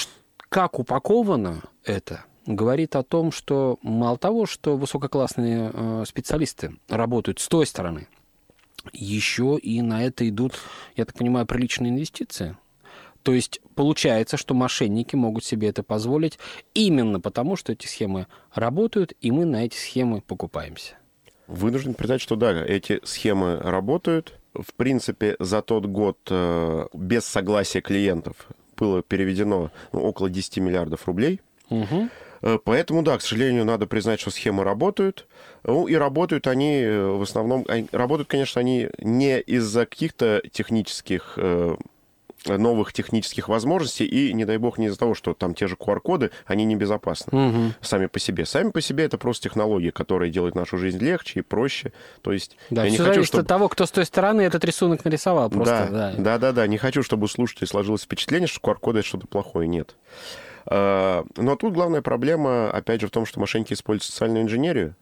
как 0.50 0.78
упаковано 0.78 1.62
это, 1.86 2.26
говорит 2.46 2.96
о 2.96 3.04
том, 3.04 3.32
что 3.32 3.80
мало 3.82 4.18
того, 4.18 4.46
что 4.46 4.78
высококлассные 4.78 5.72
э, 5.74 6.04
специалисты 6.08 6.76
работают 6.90 7.40
с 7.40 7.48
той 7.48 7.66
стороны, 7.66 8.08
еще 8.92 9.58
и 9.58 9.82
на 9.82 10.04
это 10.04 10.28
идут, 10.28 10.54
я 10.96 11.06
так 11.06 11.16
понимаю, 11.16 11.46
приличные 11.46 11.92
инвестиции. 11.92 12.58
То 13.24 13.32
есть 13.34 13.62
получается, 13.76 14.36
что 14.36 14.54
мошенники 14.54 15.16
могут 15.16 15.46
себе 15.46 15.70
это 15.70 15.82
позволить 15.82 16.38
именно 16.74 17.22
потому, 17.22 17.56
что 17.56 17.72
эти 17.72 17.88
схемы 17.88 18.28
работают, 18.54 19.14
и 19.22 19.32
мы 19.32 19.46
на 19.46 19.66
эти 19.66 19.78
схемы 19.78 20.22
покупаемся. 20.22 20.96
Вынужден 21.48 21.94
признать, 21.94 22.22
что 22.22 22.36
да, 22.36 22.52
эти 22.66 23.00
схемы 23.04 23.58
работают. 23.60 24.40
В 24.54 24.74
принципе, 24.74 25.36
за 25.40 25.62
тот 25.62 25.86
год 25.86 26.18
э, 26.30 26.88
без 26.94 27.26
согласия 27.26 27.82
клиентов 27.82 28.36
было 28.78 29.02
переведено 29.02 29.72
ну, 29.92 30.02
около 30.02 30.30
10 30.30 30.58
миллиардов 30.58 31.08
рублей. 31.08 31.42
Угу. 31.70 32.10
Э, 32.44 32.60
поэтому, 32.64 33.02
да, 33.02 33.18
к 33.18 33.22
сожалению, 33.22 33.66
надо 33.66 33.88
признать, 33.88 34.20
что 34.20 34.30
схемы 34.30 34.64
работают. 34.64 35.28
Ну, 35.64 35.88
и 35.88 35.96
работают 35.96 36.46
они 36.48 36.82
э, 36.82 37.02
в 37.02 37.22
основном... 37.22 37.66
Работают, 37.92 38.30
конечно, 38.30 38.60
они 38.60 38.90
не 39.00 39.40
из-за 39.40 39.86
каких-то 39.86 40.42
технических 40.52 41.34
э, 41.38 41.78
новых 42.46 42.92
технических 42.92 43.48
возможностей, 43.48 44.06
и, 44.06 44.34
не 44.34 44.44
дай 44.44 44.58
бог, 44.58 44.78
не 44.78 44.88
из-за 44.88 45.00
того, 45.00 45.16
что 45.16 45.34
там 45.34 45.56
те 45.56 45.68
же 45.68 45.76
QR-коды, 45.76 46.32
они 46.46 46.66
небезопасны 46.66 47.48
угу. 47.48 47.74
сами 47.80 48.08
по 48.08 48.20
себе. 48.20 48.46
Сами 48.46 48.72
по 48.72 48.82
себе 48.82 49.06
это 49.06 49.18
просто 49.18 49.48
технологии, 49.48 49.92
которые 49.92 50.30
делают 50.30 50.54
нашу 50.54 50.78
жизнь 50.78 51.00
легче 51.00 51.40
и 51.40 51.42
проще. 51.42 51.94
То 52.22 52.34
есть 52.34 52.58
да, 52.70 52.84
я 52.84 52.92
не 52.92 52.98
хочу, 52.98 53.24
чтобы... 53.24 53.44
от 53.44 53.48
того, 53.48 53.70
кто 53.70 53.86
с 53.86 53.92
той 53.92 54.06
стороны 54.06 54.42
этот 54.42 54.66
рисунок 54.66 55.06
нарисовал. 55.06 55.50
Просто, 55.50 55.88
да, 55.90 56.12
да, 56.12 56.14
да, 56.18 56.38
да, 56.38 56.52
да. 56.52 56.68
Не 56.68 56.78
хочу, 56.78 57.04
чтобы 57.04 57.26
у 57.26 57.28
слушателей 57.30 57.70
сложилось 57.70 58.02
впечатление, 58.02 58.48
что 58.48 58.60
QR-коды 58.60 59.00
это 59.00 59.08
что-то 59.08 59.28
плохое. 59.28 59.66
Нет. 59.70 59.96
А, 60.66 61.26
но 61.36 61.56
тут 61.56 61.74
главная 61.74 62.02
проблема, 62.02 62.72
опять 62.72 63.02
же, 63.02 63.08
в 63.08 63.12
том, 63.12 63.26
что 63.26 63.40
мошенники 63.40 63.74
используют 63.74 64.04
социальную 64.04 64.44
инженерию, 64.44 64.96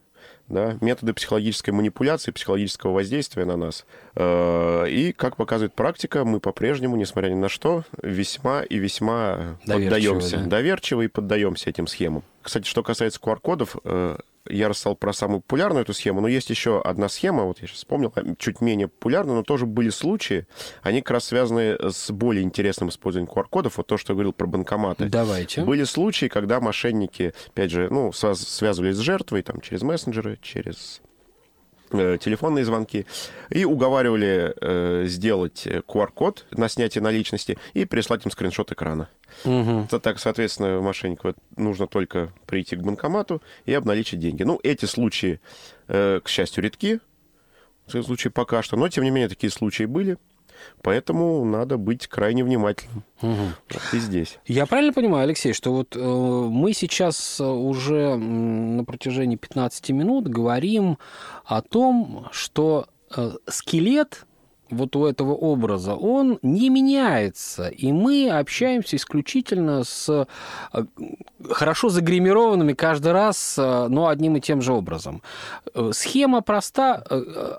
да, 0.48 0.76
методы 0.80 1.14
психологической 1.14 1.72
манипуляции, 1.72 2.30
психологического 2.30 2.92
воздействия 2.92 3.44
на 3.44 3.56
нас. 3.56 3.86
Э, 4.14 4.86
и, 4.88 5.12
как 5.12 5.36
показывает 5.36 5.74
практика, 5.74 6.24
мы 6.24 6.40
по-прежнему, 6.40 6.96
несмотря 6.96 7.30
ни 7.30 7.34
на 7.34 7.48
что, 7.48 7.84
весьма 8.02 8.62
и 8.62 8.78
весьма 8.78 9.58
поддаемся. 9.66 10.38
Да? 10.38 10.46
Доверчиво 10.46 11.02
и 11.02 11.08
поддаемся 11.08 11.70
этим 11.70 11.86
схемам. 11.86 12.22
Кстати, 12.42 12.66
что 12.66 12.82
касается 12.82 13.20
QR-кодов, 13.20 13.76
я 14.48 14.68
рассказал 14.68 14.96
про 14.96 15.12
самую 15.12 15.40
популярную 15.40 15.82
эту 15.82 15.94
схему, 15.94 16.20
но 16.20 16.28
есть 16.28 16.50
еще 16.50 16.80
одна 16.80 17.08
схема, 17.08 17.44
вот 17.44 17.60
я 17.60 17.66
сейчас 17.66 17.78
вспомнил, 17.78 18.12
чуть 18.38 18.60
менее 18.60 18.88
популярная, 18.88 19.36
но 19.36 19.42
тоже 19.42 19.66
были 19.66 19.90
случаи, 19.90 20.46
они 20.82 21.00
как 21.00 21.12
раз 21.12 21.24
связаны 21.26 21.76
с 21.80 22.10
более 22.10 22.42
интересным 22.42 22.88
использованием 22.88 23.32
QR-кодов, 23.32 23.76
вот 23.76 23.86
то, 23.86 23.96
что 23.96 24.12
я 24.12 24.14
говорил 24.14 24.32
про 24.32 24.46
банкоматы. 24.46 25.08
Давайте. 25.08 25.62
Были 25.62 25.84
случаи, 25.84 26.26
когда 26.26 26.60
мошенники, 26.60 27.34
опять 27.48 27.70
же, 27.70 27.88
ну, 27.90 28.12
связывались 28.12 28.96
с 28.96 29.00
жертвой, 29.00 29.42
там, 29.42 29.60
через 29.60 29.82
мессенджеры, 29.82 30.38
через 30.42 31.02
телефонные 31.92 32.64
звонки, 32.64 33.06
и 33.50 33.64
уговаривали 33.64 34.54
э, 34.60 35.04
сделать 35.06 35.66
QR-код 35.66 36.46
на 36.52 36.68
снятие 36.68 37.02
наличности 37.02 37.58
и 37.74 37.84
прислать 37.84 38.24
им 38.24 38.30
скриншот 38.30 38.72
экрана. 38.72 39.08
Угу. 39.44 39.88
Так, 40.02 40.18
соответственно, 40.18 40.80
мошеннику 40.80 41.34
нужно 41.56 41.86
только 41.86 42.32
прийти 42.46 42.76
к 42.76 42.80
банкомату 42.80 43.42
и 43.64 43.74
обналичить 43.74 44.20
деньги. 44.20 44.42
Ну, 44.42 44.60
эти 44.62 44.84
случаи, 44.84 45.40
э, 45.88 46.20
к 46.22 46.28
счастью, 46.28 46.64
редки, 46.64 47.00
случаи 47.88 48.28
пока 48.28 48.62
что, 48.62 48.76
но, 48.76 48.88
тем 48.88 49.04
не 49.04 49.10
менее, 49.10 49.28
такие 49.28 49.50
случаи 49.50 49.84
были. 49.84 50.16
Поэтому 50.82 51.44
надо 51.44 51.76
быть 51.76 52.06
крайне 52.06 52.44
внимательным. 52.44 53.04
Угу. 53.22 53.46
Вот 53.70 53.82
и 53.94 53.98
здесь. 53.98 54.38
Я 54.46 54.66
правильно 54.66 54.92
понимаю, 54.92 55.24
Алексей, 55.24 55.52
что 55.52 55.72
вот 55.72 55.96
э, 55.96 56.00
мы 56.00 56.72
сейчас 56.72 57.40
уже 57.40 58.16
на 58.16 58.84
протяжении 58.84 59.36
15 59.36 59.90
минут 59.90 60.28
говорим 60.28 60.98
о 61.44 61.62
том, 61.62 62.28
что 62.32 62.88
э, 63.16 63.32
скелет 63.48 64.26
вот 64.72 64.96
у 64.96 65.06
этого 65.06 65.32
образа, 65.32 65.94
он 65.94 66.38
не 66.42 66.70
меняется. 66.70 67.68
И 67.68 67.92
мы 67.92 68.30
общаемся 68.30 68.96
исключительно 68.96 69.84
с 69.84 70.26
э, 70.72 70.84
хорошо 71.50 71.88
загримированными 71.90 72.72
каждый 72.72 73.12
раз, 73.12 73.56
э, 73.58 73.86
но 73.88 74.08
одним 74.08 74.36
и 74.36 74.40
тем 74.40 74.62
же 74.62 74.72
образом. 74.72 75.22
Э, 75.74 75.90
схема 75.92 76.40
проста. 76.40 77.04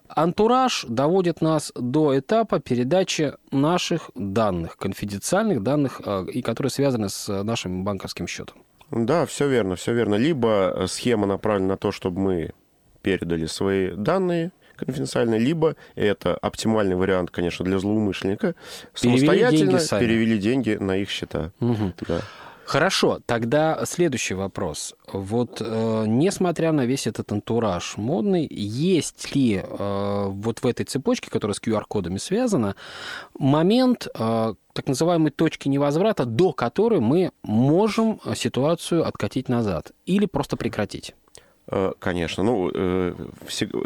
Антураж 0.08 0.86
доводит 0.89 1.41
нас 1.41 1.72
до 1.75 2.17
этапа 2.17 2.60
передачи 2.60 3.34
наших 3.51 4.10
данных, 4.15 4.77
конфиденциальных 4.77 5.62
данных, 5.62 6.01
и 6.34 6.41
которые 6.41 6.72
связаны 6.72 7.10
с 7.10 7.43
нашим 7.43 7.84
банковским 7.84 8.27
счетом. 8.27 8.58
Да, 8.91 9.25
все 9.25 9.48
верно, 9.48 9.75
все 9.75 9.93
верно. 9.93 10.15
Либо 10.15 10.86
схема 10.88 11.27
направлена 11.27 11.70
на 11.70 11.77
то, 11.77 11.91
чтобы 11.91 12.20
мы 12.20 12.51
передали 13.01 13.46
свои 13.46 13.91
данные, 13.91 14.51
конфиденциально, 14.86 15.36
либо 15.36 15.75
это 15.96 16.36
оптимальный 16.36 16.96
вариант, 16.96 17.32
конечно, 17.32 17.66
для 17.66 17.80
злоумышленника, 17.80 18.56
самостоятельно 18.94 19.80
деньги 19.80 20.00
перевели 20.00 20.38
деньги 20.38 20.78
на 20.80 20.98
их 20.98 21.10
счета. 21.10 21.52
Угу. 21.60 21.94
Да. 22.08 22.22
Хорошо, 22.66 23.20
тогда 23.25 23.84
следующий 23.86 24.36
вопрос. 24.36 24.96
Вот 25.12 25.58
э, 25.60 26.06
несмотря 26.08 26.72
на 26.72 26.86
весь 26.86 27.08
этот 27.08 27.32
антураж 27.32 27.98
модный, 27.98 28.48
есть 28.50 29.36
ли 29.36 29.62
э, 29.62 30.25
вот 30.30 30.60
в 30.60 30.66
этой 30.66 30.86
цепочке, 30.86 31.30
которая 31.30 31.56
с 31.56 31.62
QR-кодами 31.62 32.18
связана, 32.18 32.75
момент 33.38 34.08
э, 34.08 34.54
так 34.74 34.88
называемой 34.88 35.32
точки 35.32 35.68
невозврата, 35.68 36.25
до 36.25 36.54
которой 36.54 37.02
мы 37.02 37.32
можем 37.44 38.20
ситуацию 38.36 39.06
откатить 39.06 39.50
назад 39.50 39.92
или 40.06 40.25
просто 40.25 40.56
прекратить? 40.56 41.16
Э, 41.67 41.93
конечно. 42.00 42.43
Ну, 42.43 42.72
э, 42.74 43.13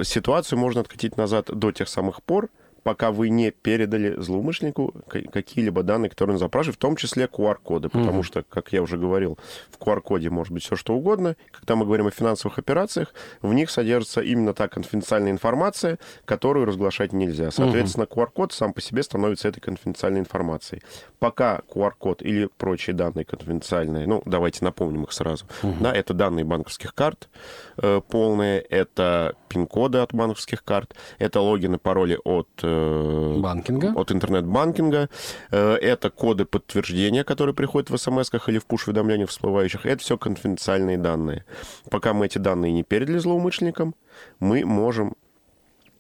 ситуацию 0.04 0.60
можно 0.60 0.82
откатить 0.82 1.18
назад 1.18 1.50
до 1.54 1.72
тех 1.72 1.88
самых 1.88 2.24
пор, 2.24 2.50
пока 2.88 3.12
вы 3.12 3.28
не 3.28 3.52
передали 3.52 4.16
злоумышленнику 4.18 4.94
какие-либо 5.10 5.84
данные, 5.84 6.10
которые 6.10 6.36
он 6.36 6.40
запрашивает, 6.40 6.78
в 6.78 6.80
том 6.80 6.96
числе 6.96 7.26
QR-коды, 7.26 7.90
потому 7.90 8.22
mm-hmm. 8.22 8.24
что, 8.24 8.44
как 8.44 8.72
я 8.72 8.82
уже 8.82 8.98
говорил, 8.98 9.38
в 9.72 9.78
QR-коде 9.78 10.30
может 10.30 10.54
быть 10.54 10.64
все 10.64 10.78
что 10.78 10.94
угодно. 10.94 11.36
Когда 11.52 11.76
мы 11.76 11.84
говорим 11.84 12.08
о 12.08 12.12
финансовых 12.12 12.60
операциях, 12.60 13.14
в 13.42 13.54
них 13.54 13.72
содержится 13.72 14.22
именно 14.22 14.54
та 14.54 14.70
конфиденциальная 14.70 15.34
информация, 15.34 16.00
которую 16.24 16.66
разглашать 16.66 17.12
нельзя. 17.12 17.52
Соответственно. 17.52 18.06
QR-код 18.06 18.54
сам 18.54 18.72
по 18.72 18.80
себе 18.80 19.04
становится 19.04 19.50
этой 19.50 19.60
конфиденциальной 19.60 20.22
информацией. 20.22 20.82
Пока 21.20 21.64
QR-код 21.70 22.22
или 22.22 22.48
прочие 22.58 22.96
данные 22.96 23.26
конфиденциальные, 23.26 24.08
ну, 24.08 24.22
давайте 24.24 24.64
напомним 24.64 25.04
их 25.04 25.12
сразу, 25.12 25.44
mm-hmm. 25.62 25.82
да, 25.82 25.92
это 25.92 26.14
данные 26.14 26.46
банковских 26.46 26.96
карт 26.96 27.28
э, 27.82 28.00
полные, 28.08 28.62
это 28.62 29.36
пин-коды 29.50 29.98
от 29.98 30.14
банковских 30.14 30.64
карт, 30.64 30.96
это 31.20 31.42
логины, 31.42 31.78
пароли 31.78 32.18
от 32.24 32.48
Э, 32.68 32.77
банкинга. 33.40 33.94
От 33.96 34.12
интернет-банкинга. 34.12 35.10
Э, 35.52 35.76
это 35.76 36.10
коды 36.10 36.46
подтверждения, 36.46 37.24
которые 37.24 37.54
приходят 37.54 37.90
в 37.90 37.98
смс 37.98 38.32
или 38.48 38.60
в 38.60 38.66
пуш-уведомлениях 38.66 39.30
всплывающих. 39.30 39.86
Это 39.86 40.02
все 40.02 40.18
конфиденциальные 40.18 40.98
данные. 40.98 41.46
Пока 41.90 42.14
мы 42.14 42.26
эти 42.26 42.38
данные 42.38 42.72
не 42.72 42.84
передали 42.84 43.18
злоумышленникам, 43.18 43.96
мы 44.40 44.66
можем 44.66 45.16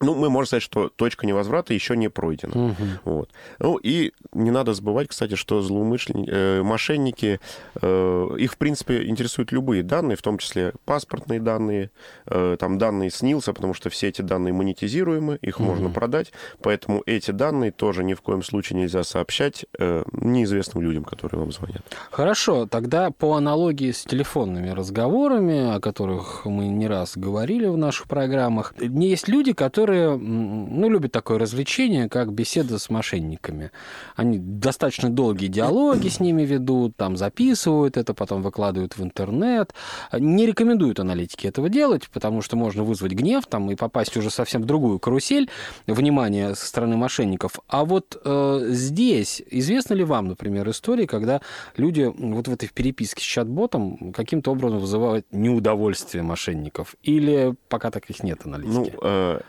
ну, 0.01 0.15
мы 0.15 0.29
можем 0.29 0.47
сказать, 0.47 0.63
что 0.63 0.89
точка 0.89 1.25
невозврата 1.25 1.73
еще 1.73 1.95
не 1.95 2.09
пройдена. 2.09 2.69
Угу. 2.69 2.75
Вот. 3.05 3.29
Ну, 3.59 3.77
и 3.77 4.13
не 4.33 4.51
надо 4.51 4.73
забывать, 4.73 5.07
кстати, 5.07 5.35
что 5.35 5.61
злоумышленники, 5.61 6.29
э, 6.31 6.63
мошенники, 6.63 7.39
э, 7.81 8.29
их, 8.37 8.53
в 8.53 8.57
принципе, 8.57 9.07
интересуют 9.07 9.51
любые 9.51 9.83
данные, 9.83 10.17
в 10.17 10.21
том 10.21 10.37
числе 10.37 10.73
паспортные 10.85 11.39
данные, 11.39 11.91
э, 12.25 12.57
там 12.59 12.77
данные 12.77 13.11
СНИЛСа, 13.11 13.53
потому 13.53 13.73
что 13.73 13.89
все 13.89 14.09
эти 14.09 14.21
данные 14.21 14.53
монетизируемы, 14.53 15.37
их 15.41 15.59
угу. 15.59 15.69
можно 15.69 15.89
продать, 15.89 16.31
поэтому 16.61 17.03
эти 17.05 17.31
данные 17.31 17.71
тоже 17.71 18.03
ни 18.03 18.13
в 18.13 18.21
коем 18.21 18.43
случае 18.43 18.79
нельзя 18.79 19.03
сообщать 19.03 19.65
э, 19.79 20.03
неизвестным 20.11 20.83
людям, 20.83 21.03
которые 21.03 21.39
вам 21.39 21.51
звонят. 21.51 21.81
Хорошо, 22.11 22.67
тогда 22.67 23.11
по 23.11 23.35
аналогии 23.35 23.91
с 23.91 24.03
телефонными 24.03 24.69
разговорами, 24.69 25.75
о 25.75 25.79
которых 25.79 26.45
мы 26.45 26.67
не 26.67 26.87
раз 26.87 27.17
говорили 27.17 27.67
в 27.67 27.77
наших 27.77 28.07
программах, 28.07 28.73
есть 28.79 29.27
люди, 29.27 29.53
которые 29.53 29.86
которые 29.87 30.17
ну, 30.17 30.89
любят 30.89 31.13
такое 31.13 31.39
развлечение, 31.39 32.09
как 32.09 32.33
беседа 32.33 32.77
с 32.77 32.89
мошенниками. 32.89 33.71
Они 34.17 34.37
достаточно 34.37 35.09
долгие 35.09 35.47
диалоги 35.47 36.09
с 36.09 36.19
ними 36.19 36.41
ведут, 36.41 36.97
там 36.97 37.15
записывают 37.15 37.95
это, 37.95 38.13
потом 38.13 38.41
выкладывают 38.41 38.97
в 38.97 39.03
интернет. 39.03 39.73
Не 40.11 40.45
рекомендуют 40.45 40.99
аналитики 40.99 41.47
этого 41.47 41.69
делать, 41.69 42.09
потому 42.09 42.41
что 42.41 42.57
можно 42.57 42.83
вызвать 42.83 43.13
гнев 43.13 43.45
там, 43.47 43.71
и 43.71 43.75
попасть 43.75 44.17
уже 44.17 44.29
совсем 44.29 44.63
в 44.63 44.65
другую 44.65 44.99
карусель 44.99 45.49
внимания 45.87 46.53
со 46.53 46.67
стороны 46.67 46.97
мошенников. 46.97 47.53
А 47.69 47.85
вот 47.85 48.21
э, 48.25 48.67
здесь 48.71 49.41
известно 49.49 49.93
ли 49.93 50.03
вам, 50.03 50.27
например, 50.27 50.69
истории, 50.69 51.05
когда 51.05 51.39
люди 51.77 52.11
вот 52.13 52.49
в 52.49 52.51
этой 52.51 52.67
переписке 52.67 53.21
с 53.21 53.25
чат-ботом 53.25 54.11
каким-то 54.11 54.51
образом 54.51 54.79
вызывают 54.79 55.25
неудовольствие 55.31 56.23
мошенников? 56.23 56.97
Или 57.03 57.55
пока 57.69 57.89
таких 57.89 58.21
нет 58.21 58.41
аналитики? 58.45 58.93
Ну, 58.93 58.99
э 59.01 59.39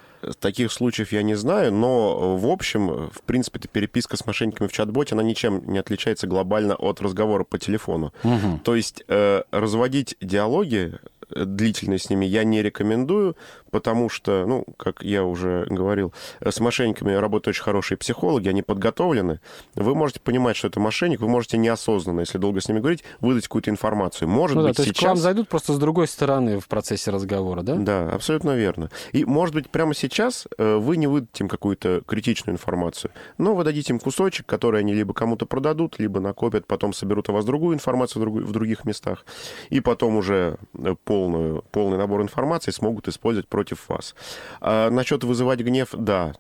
Таких 0.41 0.73
случаев 0.73 1.13
я 1.13 1.23
не 1.23 1.35
знаю, 1.35 1.73
но 1.73 2.37
в 2.37 2.47
общем, 2.47 3.09
в 3.11 3.23
принципе, 3.25 3.59
эта 3.59 3.69
переписка 3.69 4.17
с 4.17 4.27
мошенниками 4.27 4.69
в 4.69 4.73
чат-боте, 4.73 5.15
она 5.15 5.23
ничем 5.23 5.63
не 5.71 5.79
отличается 5.79 6.27
глобально 6.27 6.75
от 6.75 7.01
разговора 7.01 7.45
по 7.45 7.59
телефону. 7.59 8.13
Угу. 8.25 8.61
То 8.65 8.75
есть 8.75 9.05
э, 9.09 9.43
разводить 9.51 10.17
диалоги 10.21 10.99
длительные 11.31 11.99
с 11.99 12.11
ними 12.11 12.25
я 12.25 12.45
не 12.45 12.63
рекомендую, 12.63 13.37
потому 13.71 14.09
что, 14.09 14.45
ну, 14.47 14.65
как 14.77 15.03
я 15.03 15.25
уже 15.25 15.67
говорил, 15.69 16.13
с 16.45 16.61
мошенниками 16.61 17.13
работают 17.13 17.49
очень 17.49 17.63
хорошие 17.63 17.99
психологи, 17.99 18.49
они 18.49 18.63
подготовлены. 18.63 19.41
Вы 19.75 19.95
можете 19.95 20.21
понимать, 20.21 20.57
что 20.57 20.69
это 20.69 20.81
мошенник, 20.81 21.21
вы 21.21 21.29
можете 21.29 21.59
неосознанно, 21.59 22.21
если 22.21 22.39
долго 22.39 22.61
с 22.61 22.69
ними 22.69 22.81
говорить, 22.81 23.05
выдать 23.21 23.45
какую-то 23.45 23.71
информацию. 23.71 24.29
Может 24.29 24.57
ну, 24.57 24.63
быть, 24.63 24.77
да, 24.77 24.83
то 24.83 24.89
сейчас... 24.89 25.05
к 25.05 25.07
вам 25.07 25.17
зайдут 25.17 25.49
просто 25.49 25.73
с 25.73 25.79
другой 25.79 26.09
стороны 26.09 26.61
в 26.61 26.69
процессе 26.69 27.11
разговора, 27.11 27.63
да? 27.63 27.75
Да, 27.75 28.11
абсолютно 28.11 28.57
верно. 28.57 28.91
И, 29.13 29.25
может 29.25 29.55
быть, 29.55 29.71
прямо 29.71 29.95
сейчас 29.95 30.47
э, 30.59 30.77
вы 30.77 30.97
не 30.97 31.07
выдадите 31.07 31.45
им 31.45 31.49
какую-то 31.49 32.03
критичную 32.07 32.55
информацию, 32.55 33.11
но 33.39 33.55
вы 33.55 33.65
дадите 33.65 33.93
им 33.93 34.01
кусочек, 34.01 34.47
который 34.47 34.81
они 34.81 34.95
либо 34.95 35.15
кому-то 35.15 35.47
продадут, 35.47 35.99
либо 35.99 36.21
накопят, 36.21 36.67
потом 36.67 36.93
соберут 36.93 37.29
у 37.29 37.33
вас 37.33 37.45
другую 37.45 37.75
информацию 37.75 38.31
в 38.31 38.53
других 38.53 38.85
местах, 38.85 39.25
и 39.71 39.81
потом 39.81 40.17
уже 40.17 40.57
э, 40.75 40.95
полную, 41.05 41.65
полный 41.71 41.99
набор 41.99 42.23
информации 42.23 42.71
смогут 42.71 43.09
использовать 43.09 43.49
против 43.59 43.89
вас. 43.89 44.15
А 44.61 44.89
насчет 44.89 45.25
вызывать 45.25 45.59
гнев, 45.59 45.89
да, 45.93 46.33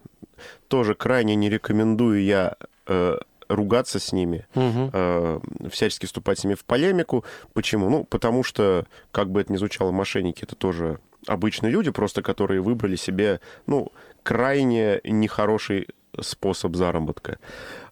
тоже 0.68 0.94
крайне 0.94 1.34
не 1.34 1.50
рекомендую 1.50 2.22
я 2.22 2.54
э, 2.86 3.18
ругаться 3.48 3.98
с 3.98 4.12
ними, 4.12 4.46
угу. 4.54 4.90
э, 4.92 5.40
всячески 5.68 6.06
вступать 6.06 6.38
с 6.38 6.44
ними 6.44 6.54
в 6.54 6.64
полемику. 6.64 7.24
Почему? 7.54 7.90
Ну, 7.90 8.04
потому 8.04 8.44
что, 8.44 8.86
как 9.10 9.30
бы 9.30 9.40
это 9.40 9.52
ни 9.52 9.56
звучало, 9.56 9.90
мошенники 9.90 10.44
это 10.44 10.54
тоже 10.54 11.00
обычные 11.26 11.72
люди, 11.72 11.90
просто 11.90 12.22
которые 12.22 12.60
выбрали 12.60 12.94
себе, 12.94 13.40
ну, 13.66 13.90
крайне 14.22 15.00
нехороший 15.02 15.88
способ 16.20 16.76
заработка. 16.76 17.40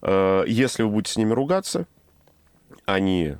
Э, 0.01 0.45
если 0.47 0.83
вы 0.83 0.89
будете 0.89 1.11
с 1.11 1.17
ними 1.17 1.33
ругаться, 1.33 1.85
они 2.85 3.35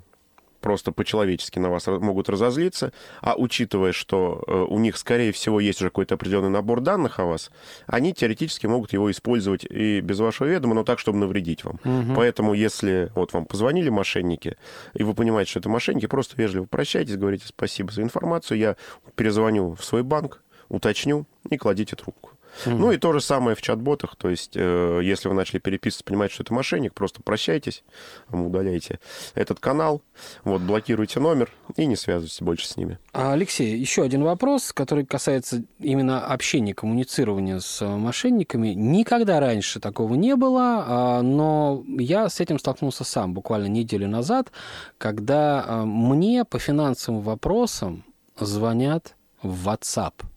просто 0.67 0.91
по-человечески 0.91 1.59
на 1.59 1.69
вас 1.69 1.87
могут 1.87 2.27
разозлиться, 2.27 2.91
а 3.21 3.35
учитывая, 3.37 3.93
что 3.93 4.43
э, 4.45 4.65
у 4.67 4.79
них, 4.79 4.97
скорее 4.97 5.31
всего, 5.31 5.61
есть 5.61 5.79
уже 5.79 5.89
какой-то 5.89 6.15
определенный 6.15 6.49
набор 6.49 6.81
данных 6.81 7.21
о 7.21 7.25
вас, 7.25 7.51
они 7.85 8.13
теоретически 8.13 8.67
могут 8.67 8.91
его 8.91 9.09
использовать 9.09 9.63
и 9.63 10.01
без 10.01 10.19
вашего 10.19 10.47
ведома, 10.47 10.75
но 10.75 10.83
так, 10.83 10.99
чтобы 10.99 11.19
навредить 11.19 11.63
вам. 11.63 11.79
Угу. 11.85 12.15
Поэтому, 12.17 12.53
если 12.53 13.13
вот 13.15 13.31
вам 13.31 13.45
позвонили 13.45 13.87
мошенники, 13.87 14.57
и 14.93 15.03
вы 15.03 15.13
понимаете, 15.13 15.51
что 15.51 15.59
это 15.59 15.69
мошенники, 15.69 16.05
просто 16.05 16.35
вежливо 16.35 16.65
прощайтесь, 16.65 17.15
говорите 17.15 17.45
спасибо 17.47 17.89
за 17.93 18.01
информацию, 18.01 18.57
я 18.57 18.75
перезвоню 19.15 19.73
в 19.73 19.85
свой 19.85 20.03
банк, 20.03 20.43
уточню 20.67 21.25
и 21.49 21.55
кладите 21.55 21.95
трубку. 21.95 22.31
Mm-hmm. 22.65 22.75
Ну 22.75 22.91
и 22.91 22.97
то 22.97 23.13
же 23.13 23.21
самое 23.21 23.55
в 23.55 23.61
чат-ботах. 23.61 24.15
То 24.15 24.29
есть, 24.29 24.53
э, 24.55 24.99
если 25.03 25.29
вы 25.29 25.35
начали 25.35 25.59
переписываться, 25.59 26.03
понимаете, 26.05 26.35
что 26.35 26.43
это 26.43 26.53
мошенник, 26.53 26.93
просто 26.93 27.21
прощайтесь, 27.21 27.83
удаляйте 28.29 28.99
этот 29.35 29.59
канал, 29.59 30.01
вот, 30.43 30.61
блокируйте 30.61 31.19
номер 31.19 31.51
и 31.75 31.85
не 31.85 31.95
связывайтесь 31.95 32.41
больше 32.41 32.67
с 32.67 32.77
ними. 32.77 32.97
А, 33.13 33.33
Алексей, 33.33 33.77
еще 33.77 34.03
один 34.03 34.23
вопрос, 34.23 34.73
который 34.73 35.05
касается 35.05 35.63
именно 35.79 36.25
общения, 36.25 36.73
коммуницирования 36.73 37.59
с 37.59 37.85
мошенниками. 37.85 38.69
Никогда 38.69 39.39
раньше 39.39 39.79
такого 39.79 40.15
не 40.15 40.35
было, 40.35 40.83
а, 40.87 41.21
но 41.21 41.83
я 41.87 42.29
с 42.29 42.39
этим 42.39 42.59
столкнулся 42.59 43.03
сам 43.03 43.33
буквально 43.33 43.67
неделю 43.67 44.07
назад, 44.07 44.51
когда 44.97 45.63
а, 45.65 45.85
мне 45.85 46.45
по 46.45 46.59
финансовым 46.59 47.21
вопросам 47.21 48.03
звонят 48.39 49.15
в 49.41 49.67
WhatsApp– 49.67 50.13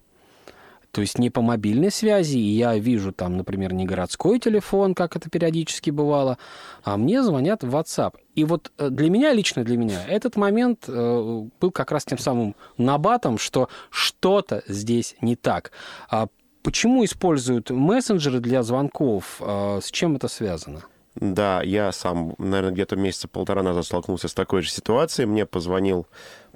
то 0.93 1.01
есть 1.01 1.19
не 1.19 1.31
по 1.31 1.41
мобильной 1.41 1.91
связи, 1.91 2.39
и 2.39 2.57
я 2.57 2.77
вижу 2.77 3.13
там, 3.13 3.37
например, 3.37 3.73
не 3.73 3.85
городской 3.85 4.39
телефон, 4.39 4.95
как 4.95 5.17
это 5.17 5.31
периодически 5.31 5.91
бывало, 5.91 6.39
а 6.83 6.97
мне 6.97 7.23
звонят 7.23 7.63
в 7.63 7.75
WhatsApp. 7.75 8.15
И 8.35 8.45
вот 8.45 8.73
э, 8.79 8.89
для 8.91 9.11
меня, 9.11 9.33
лично 9.33 9.65
для 9.65 9.77
меня, 9.77 10.05
этот 10.07 10.37
момент 10.37 10.85
э, 10.89 11.45
был 11.61 11.71
как 11.71 11.93
раз 11.93 12.05
тем 12.05 12.19
самым 12.19 12.57
набатом, 12.77 13.39
что 13.39 13.69
что-то 13.91 14.63
здесь 14.67 15.17
не 15.21 15.37
так. 15.37 15.73
А 16.09 16.27
почему 16.63 17.05
используют 17.05 17.71
мессенджеры 17.71 18.41
для 18.41 18.63
звонков? 18.63 19.41
А 19.41 19.81
с 19.81 19.91
чем 19.91 20.17
это 20.17 20.29
связано? 20.29 20.83
Да, 21.17 21.61
я 21.63 21.91
сам, 21.93 22.35
наверное, 22.39 22.73
где-то 22.73 22.97
месяца 22.97 23.27
полтора 23.27 23.63
назад 23.63 23.85
столкнулся 23.85 24.29
с 24.29 24.35
такой 24.35 24.63
же 24.63 24.71
ситуацией. 24.71 25.27
Мне 25.27 25.45
позвонил 25.45 26.07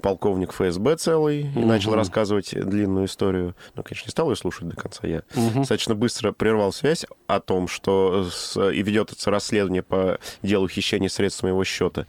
полковник 0.01 0.53
ФСБ 0.53 0.95
целый 0.95 1.41
и 1.41 1.59
угу. 1.59 1.65
начал 1.65 1.93
рассказывать 1.93 2.51
длинную 2.51 3.07
историю. 3.07 3.55
Ну, 3.75 3.83
конечно, 3.83 4.07
не 4.07 4.11
стал 4.11 4.29
ее 4.29 4.35
слушать 4.37 4.67
до 4.69 4.75
конца. 4.75 5.07
Я 5.07 5.23
угу. 5.35 5.59
достаточно 5.59 5.93
быстро 5.93 6.31
прервал 6.31 6.71
связь 6.71 7.05
о 7.27 7.39
том, 7.39 7.67
что 7.67 8.29
с, 8.31 8.57
и 8.69 8.81
ведется 8.81 9.29
расследование 9.29 9.83
по 9.83 10.19
делу 10.41 10.67
хищения 10.69 11.09
средств 11.09 11.43
моего 11.43 11.63
счета. 11.63 12.07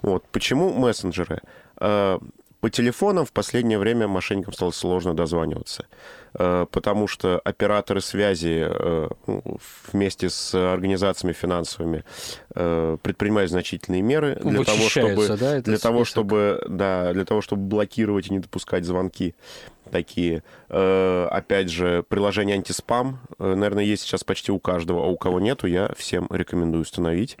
Вот. 0.00 0.24
Почему 0.32 0.72
мессенджеры? 0.72 1.42
По 2.62 2.70
телефонам 2.70 3.26
в 3.26 3.32
последнее 3.32 3.76
время 3.76 4.06
мошенникам 4.06 4.52
стало 4.52 4.70
сложно 4.70 5.14
дозваниваться, 5.14 5.86
э, 6.34 6.64
потому 6.70 7.08
что 7.08 7.40
операторы 7.40 8.00
связи 8.00 8.64
э, 8.64 9.08
ну, 9.26 9.58
вместе 9.92 10.30
с 10.30 10.54
организациями 10.54 11.32
финансовыми 11.32 12.04
э, 12.54 12.98
предпринимают 13.02 13.50
значительные 13.50 14.00
меры 14.00 14.38
для 14.44 14.62
того, 14.62 14.88
чтобы, 14.88 15.36
да, 15.36 15.60
для 15.60 15.76
того, 15.76 16.04
чтобы, 16.04 16.64
да, 16.68 17.12
для 17.12 17.24
того, 17.24 17.40
чтобы 17.40 17.62
блокировать 17.64 18.28
и 18.28 18.32
не 18.32 18.38
допускать 18.38 18.84
звонки 18.84 19.34
такие. 19.90 20.44
Опять 20.68 21.68
же, 21.68 22.04
приложение 22.08 22.54
антиспам, 22.54 23.18
наверное, 23.38 23.82
есть 23.82 24.04
сейчас 24.04 24.22
почти 24.22 24.52
у 24.52 24.60
каждого, 24.60 25.04
а 25.04 25.06
у 25.08 25.16
кого 25.16 25.40
нету, 25.40 25.66
я 25.66 25.90
всем 25.98 26.28
рекомендую 26.30 26.82
установить, 26.82 27.36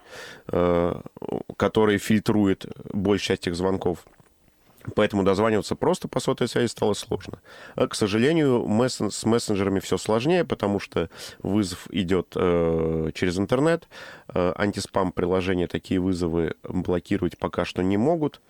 который 1.56 1.98
фильтрует 1.98 2.66
большую 2.92 3.20
часть 3.20 3.42
этих 3.46 3.54
звонков. 3.54 4.04
Поэтому 4.94 5.22
дозваниваться 5.22 5.76
просто 5.76 6.08
по 6.08 6.20
сотовой 6.20 6.48
связи 6.48 6.66
стало 6.66 6.94
сложно. 6.94 7.40
А, 7.74 7.86
к 7.86 7.94
сожалению, 7.94 8.66
мессен... 8.66 9.10
с 9.10 9.24
мессенджерами 9.24 9.80
все 9.80 9.96
сложнее, 9.96 10.44
потому 10.44 10.80
что 10.80 11.08
вызов 11.42 11.86
идет 11.90 12.32
э, 12.34 13.10
через 13.14 13.38
интернет. 13.38 13.88
Э, 14.28 14.52
антиспам-приложения 14.56 15.66
такие 15.66 16.00
вызовы 16.00 16.54
блокировать 16.62 17.38
пока 17.38 17.64
что 17.64 17.82
не 17.82 17.96
могут. 17.96 18.40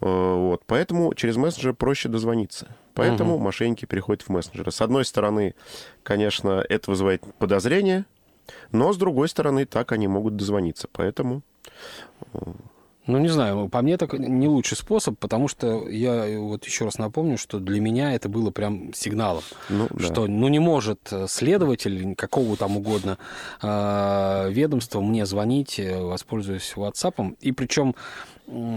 Э, 0.00 0.06
вот. 0.06 0.62
Поэтому 0.66 1.14
через 1.14 1.36
мессенджер 1.36 1.74
проще 1.74 2.08
дозвониться. 2.08 2.68
Поэтому 2.94 3.36
угу. 3.36 3.44
мошенники 3.44 3.84
переходят 3.84 4.22
в 4.22 4.28
мессенджеры. 4.28 4.70
С 4.70 4.80
одной 4.80 5.04
стороны, 5.04 5.54
конечно, 6.02 6.64
это 6.68 6.90
вызывает 6.90 7.22
подозрения, 7.38 8.04
но 8.70 8.92
с 8.92 8.96
другой 8.96 9.28
стороны, 9.28 9.64
так 9.64 9.92
они 9.92 10.08
могут 10.08 10.36
дозвониться. 10.36 10.88
Поэтому 10.92 11.42
э, 12.34 12.38
ну, 13.12 13.18
не 13.18 13.28
знаю, 13.28 13.68
по 13.68 13.82
мне 13.82 13.94
это 13.94 14.06
не 14.16 14.48
лучший 14.48 14.76
способ, 14.76 15.18
потому 15.18 15.48
что 15.48 15.88
я 15.88 16.38
вот 16.38 16.64
еще 16.64 16.84
раз 16.84 16.98
напомню, 16.98 17.38
что 17.38 17.58
для 17.58 17.80
меня 17.80 18.14
это 18.14 18.28
было 18.28 18.50
прям 18.50 18.92
сигналом, 18.94 19.42
ну, 19.68 19.88
да. 19.90 20.04
что 20.04 20.26
ну 20.26 20.48
не 20.48 20.58
может 20.58 21.12
следователь 21.28 22.14
какого 22.16 22.56
там 22.56 22.76
угодно 22.76 23.18
э, 23.62 24.50
ведомства 24.50 25.00
мне 25.00 25.26
звонить, 25.26 25.78
э, 25.78 26.00
воспользуясь 26.00 26.72
WhatsApp. 26.76 27.36
И 27.40 27.52
причем 27.52 27.94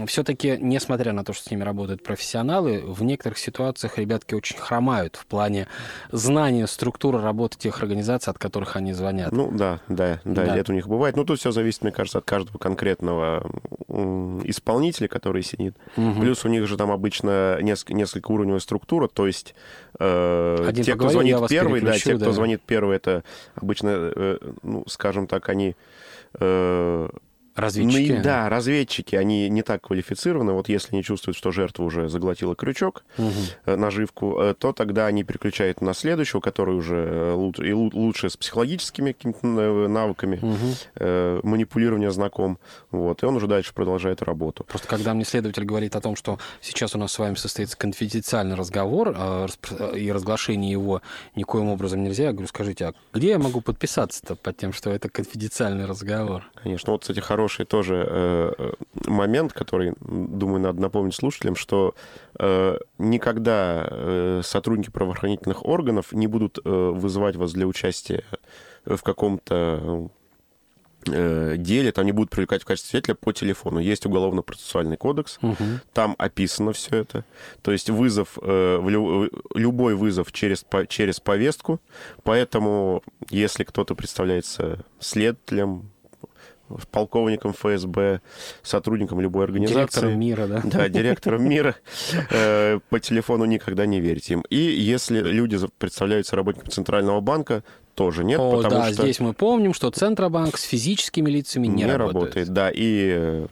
все-таки, 0.06 0.56
несмотря 0.60 1.12
на 1.12 1.24
то, 1.24 1.32
что 1.32 1.44
с 1.44 1.50
ними 1.50 1.62
работают 1.64 2.02
профессионалы, 2.02 2.82
в 2.86 3.02
некоторых 3.02 3.38
ситуациях 3.38 3.98
ребятки 3.98 4.34
очень 4.34 4.56
хромают 4.56 5.16
в 5.16 5.26
плане 5.26 5.66
знания 6.12 6.66
структуры 6.66 7.20
работы 7.20 7.58
тех 7.58 7.82
организаций, 7.82 8.30
от 8.30 8.38
которых 8.38 8.76
они 8.76 8.92
звонят. 8.92 9.32
Ну 9.32 9.50
да, 9.50 9.80
да, 9.88 10.20
да, 10.24 10.46
да. 10.46 10.56
это 10.56 10.72
у 10.72 10.74
них 10.74 10.86
бывает. 10.86 11.16
Ну 11.16 11.24
тут 11.24 11.40
все 11.40 11.50
зависит, 11.50 11.82
мне 11.82 11.92
кажется, 11.92 12.18
от 12.18 12.24
каждого 12.24 12.58
конкретного 12.58 13.44
исполнителя, 14.44 15.08
который 15.08 15.42
сидит. 15.42 15.76
Угу. 15.96 16.20
Плюс 16.20 16.44
у 16.44 16.48
них 16.48 16.66
же 16.66 16.76
там 16.76 16.90
обычно 16.90 17.60
несколько, 17.60 17.94
несколько 17.94 18.30
уровневая 18.30 18.60
структура, 18.60 19.08
то 19.08 19.26
есть 19.26 19.54
э, 19.98 20.72
те, 20.84 20.94
кто 20.94 21.08
звонит 21.08 21.36
первый, 21.48 21.80
да, 21.80 21.98
те, 21.98 22.14
кто 22.14 22.26
да. 22.26 22.32
звонит 22.32 22.62
первый, 22.64 22.96
это 22.96 23.24
обычно, 23.56 23.88
э, 23.90 24.38
ну, 24.62 24.84
скажем 24.86 25.26
так, 25.26 25.48
они 25.48 25.74
э, 26.38 27.08
Разведчики? 27.56 28.12
Ну, 28.12 28.22
да, 28.22 28.48
разведчики, 28.48 29.16
они 29.16 29.48
не 29.48 29.62
так 29.62 29.82
квалифицированы. 29.82 30.52
Вот 30.52 30.68
если 30.68 30.94
не 30.94 31.02
чувствуют, 31.02 31.36
что 31.36 31.50
жертва 31.50 31.84
уже 31.84 32.08
заглотила 32.08 32.54
крючок, 32.54 33.04
угу. 33.16 33.30
наживку, 33.64 34.38
э, 34.40 34.54
то 34.54 34.72
тогда 34.72 35.06
они 35.06 35.24
переключают 35.24 35.80
на 35.80 35.94
следующего, 35.94 36.40
который 36.40 36.74
уже 36.74 36.96
э, 36.96 37.32
лучше, 37.32 37.66
и 37.66 37.72
лучше 37.72 38.28
с 38.28 38.36
психологическими 38.36 39.12
какими-то 39.12 39.46
навыками 39.88 40.38
угу. 40.42 41.46
манипулирования 41.48 42.10
знаком. 42.10 42.58
Вот, 42.90 43.22
и 43.22 43.26
он 43.26 43.36
уже 43.36 43.46
дальше 43.46 43.72
продолжает 43.72 44.22
работу. 44.22 44.64
Просто 44.64 44.86
когда 44.86 45.14
мне 45.14 45.24
следователь 45.24 45.64
говорит 45.64 45.96
о 45.96 46.00
том, 46.00 46.14
что 46.14 46.38
сейчас 46.60 46.94
у 46.94 46.98
нас 46.98 47.12
с 47.12 47.18
вами 47.18 47.36
состоится 47.36 47.76
конфиденциальный 47.76 48.54
разговор, 48.54 49.16
и 49.94 50.12
разглашение 50.12 50.70
его 50.70 51.00
никоим 51.34 51.68
образом 51.68 52.04
нельзя, 52.04 52.24
я 52.24 52.32
говорю, 52.32 52.48
скажите, 52.48 52.86
а 52.86 52.94
где 53.12 53.30
я 53.30 53.38
могу 53.38 53.60
подписаться-то 53.62 54.36
под 54.36 54.56
тем, 54.56 54.72
что 54.72 54.90
это 54.90 55.08
конфиденциальный 55.08 55.86
разговор? 55.86 56.50
Конечно. 56.62 56.92
Вот, 56.92 57.00
кстати, 57.02 57.20
хороший 57.20 57.45
хороший 57.46 57.64
тоже 57.64 58.06
э, 58.08 58.72
момент, 59.06 59.52
который, 59.52 59.94
думаю, 60.00 60.60
надо 60.60 60.80
напомнить 60.80 61.14
слушателям, 61.14 61.54
что 61.54 61.94
э, 62.38 62.78
никогда 62.98 63.86
э, 63.88 64.40
сотрудники 64.42 64.90
правоохранительных 64.90 65.64
органов 65.64 66.12
не 66.12 66.26
будут 66.26 66.58
э, 66.58 66.68
вызывать 66.68 67.36
вас 67.36 67.52
для 67.52 67.66
участия 67.66 68.24
в 68.84 69.00
каком-то 69.02 70.10
э, 71.06 71.54
деле, 71.56 71.92
там 71.92 72.04
не 72.04 72.12
будут 72.12 72.30
привлекать 72.30 72.62
в 72.62 72.64
качестве 72.64 72.90
свидетеля 72.90 73.14
по 73.14 73.32
телефону. 73.32 73.78
Есть 73.78 74.06
уголовно-процессуальный 74.06 74.96
кодекс, 74.96 75.38
угу. 75.40 75.56
там 75.92 76.16
описано 76.18 76.72
все 76.72 76.96
это. 76.96 77.24
То 77.62 77.70
есть 77.70 77.90
вызов, 77.90 78.38
э, 78.42 78.80
любой 79.54 79.94
вызов 79.94 80.32
через, 80.32 80.66
через 80.88 81.20
повестку, 81.20 81.80
поэтому 82.24 83.02
если 83.30 83.62
кто-то 83.62 83.94
представляется 83.94 84.84
следователем, 84.98 85.90
полковником 86.90 87.52
ФСБ, 87.52 88.20
сотрудником 88.62 89.20
любой 89.20 89.44
организации. 89.44 89.74
Директором 89.74 90.18
мира, 90.20 90.46
да? 90.46 90.62
Да, 90.64 90.88
директором 90.88 91.48
мира. 91.48 91.76
Э, 92.30 92.78
по 92.88 93.00
телефону 93.00 93.44
никогда 93.44 93.86
не 93.86 94.00
верьте 94.00 94.34
им. 94.34 94.44
И 94.50 94.56
если 94.56 95.20
люди 95.20 95.58
представляются 95.78 96.36
работниками 96.36 96.70
Центрального 96.70 97.20
банка, 97.20 97.62
тоже 97.96 98.24
нет, 98.24 98.38
О, 98.38 98.58
потому 98.58 98.82
да, 98.82 98.92
что... 98.92 99.02
здесь 99.02 99.20
мы 99.20 99.32
помним, 99.32 99.72
что 99.72 99.90
Центробанк 99.90 100.58
с 100.58 100.62
физическими 100.62 101.30
лицами 101.30 101.66
не, 101.66 101.76
не 101.76 101.86
работает. 101.86 102.14
работает. 102.14 102.48
Да, 102.50 102.70
и 102.70 103.08
э, 103.16 103.46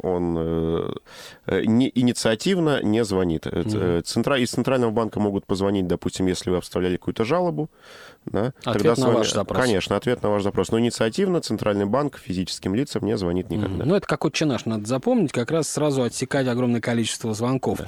он 0.00 0.36
э, 0.38 1.64
не, 1.64 1.90
инициативно 1.92 2.82
не 2.82 3.04
звонит. 3.04 3.46
Угу. 3.46 4.02
Центра... 4.04 4.38
Из 4.38 4.50
Центрального 4.50 4.92
банка 4.92 5.18
могут 5.18 5.44
позвонить, 5.44 5.88
допустим, 5.88 6.26
если 6.28 6.50
вы 6.50 6.58
обставляли 6.58 6.96
какую-то 6.96 7.24
жалобу. 7.24 7.68
Да, 8.26 8.54
ответ 8.64 8.96
на 8.96 9.06
вами... 9.08 9.16
ваш 9.18 9.32
запрос. 9.32 9.60
Конечно, 9.60 9.96
ответ 9.96 10.22
на 10.22 10.30
ваш 10.30 10.42
запрос. 10.42 10.70
Но 10.70 10.78
инициативно 10.78 11.42
Центральный 11.42 11.84
банк 11.84 12.16
физическим 12.16 12.74
лицам 12.74 13.04
не 13.04 13.18
звонит 13.18 13.50
никогда. 13.50 13.82
Угу. 13.82 13.88
Ну, 13.88 13.94
это 13.96 14.06
как 14.06 14.24
отче 14.24 14.46
наш, 14.46 14.64
надо 14.64 14.86
запомнить, 14.86 15.32
как 15.32 15.50
раз 15.50 15.68
сразу 15.68 16.04
отсекать 16.04 16.46
огромное 16.46 16.80
количество 16.80 17.34
звонков. 17.34 17.78
Да. 17.78 17.86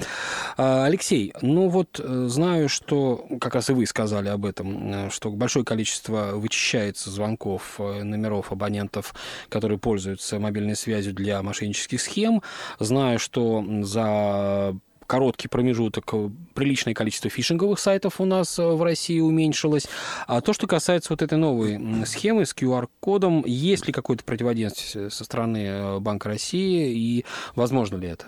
А, 0.57 0.85
Алексей, 0.85 1.33
ну 1.41 1.69
вот 1.69 1.99
знаю, 2.03 2.69
что, 2.69 3.25
как 3.39 3.55
раз 3.55 3.69
и 3.69 3.73
вы 3.73 3.85
сказали 3.87 4.27
об 4.27 4.45
этом, 4.45 5.09
что 5.11 5.31
большое 5.31 5.65
количество 5.65 5.76
количество 5.77 6.31
вычищается 6.33 7.11
звонков 7.11 7.75
э, 7.77 8.01
номеров 8.01 8.51
абонентов, 8.51 9.13
которые 9.47 9.77
пользуются 9.77 10.39
мобильной 10.39 10.75
связью 10.75 11.13
для 11.13 11.43
мошеннических 11.43 12.01
схем. 12.01 12.41
Знаю, 12.79 13.19
что 13.19 13.63
за 13.83 14.75
короткий 15.05 15.47
промежуток 15.47 16.11
приличное 16.55 16.95
количество 16.95 17.29
фишинговых 17.29 17.79
сайтов 17.79 18.19
у 18.19 18.25
нас 18.25 18.57
в 18.57 18.81
России 18.81 19.19
уменьшилось. 19.19 19.85
А 20.25 20.41
то, 20.41 20.51
что 20.51 20.65
касается 20.65 21.13
вот 21.13 21.21
этой 21.21 21.37
новой 21.37 21.79
схемы 22.07 22.47
с 22.47 22.55
QR-кодом, 22.55 23.43
есть 23.45 23.85
ли 23.85 23.93
какое-то 23.93 24.23
противодействие 24.23 25.11
со 25.11 25.23
стороны 25.23 25.99
Банка 25.99 26.29
России 26.29 26.91
и 26.91 27.25
возможно 27.55 27.97
ли 27.97 28.07
это? 28.07 28.25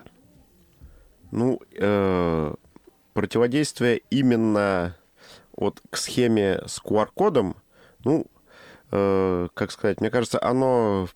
Ну, 1.32 1.60
э, 1.76 2.54
противодействие 3.14 4.02
именно 4.12 4.96
вот 5.60 5.82
к 5.90 5.98
схеме 5.98 6.62
с 6.66 6.82
QR-кодом, 6.82 7.56
ну, 8.06 8.26
э, 8.92 9.48
как 9.54 9.72
сказать, 9.72 10.00
мне 10.02 10.10
кажется, 10.10 10.42
оно... 10.42 11.08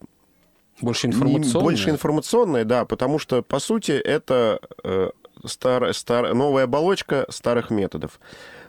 Больше 0.81 1.07
информационное? 1.07 1.63
Больше 1.63 1.89
информационное, 1.89 2.65
да, 2.65 2.85
потому 2.85 3.19
что, 3.19 3.41
по 3.41 3.59
сути, 3.59 3.91
это 3.91 4.59
э, 4.83 5.09
стар, 5.45 5.93
стар, 5.93 6.33
новая 6.33 6.65
оболочка 6.65 7.25
старых 7.29 7.69
методов. 7.69 8.19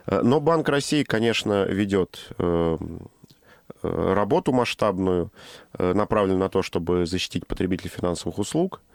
Э, 0.05 0.21
но 0.21 0.39
Банк 0.39 0.69
России, 0.69 1.03
конечно, 1.03 1.65
ведет 1.65 2.29
э, 2.37 2.77
э, 3.83 4.13
работу 4.13 4.53
масштабную, 4.53 5.31
направленную 5.77 6.39
на 6.39 6.49
то, 6.49 6.61
чтобы 6.61 7.05
защитить 7.05 7.45
потребителей 7.45 7.89
финансовых 7.89 8.39
услуг– 8.39 8.81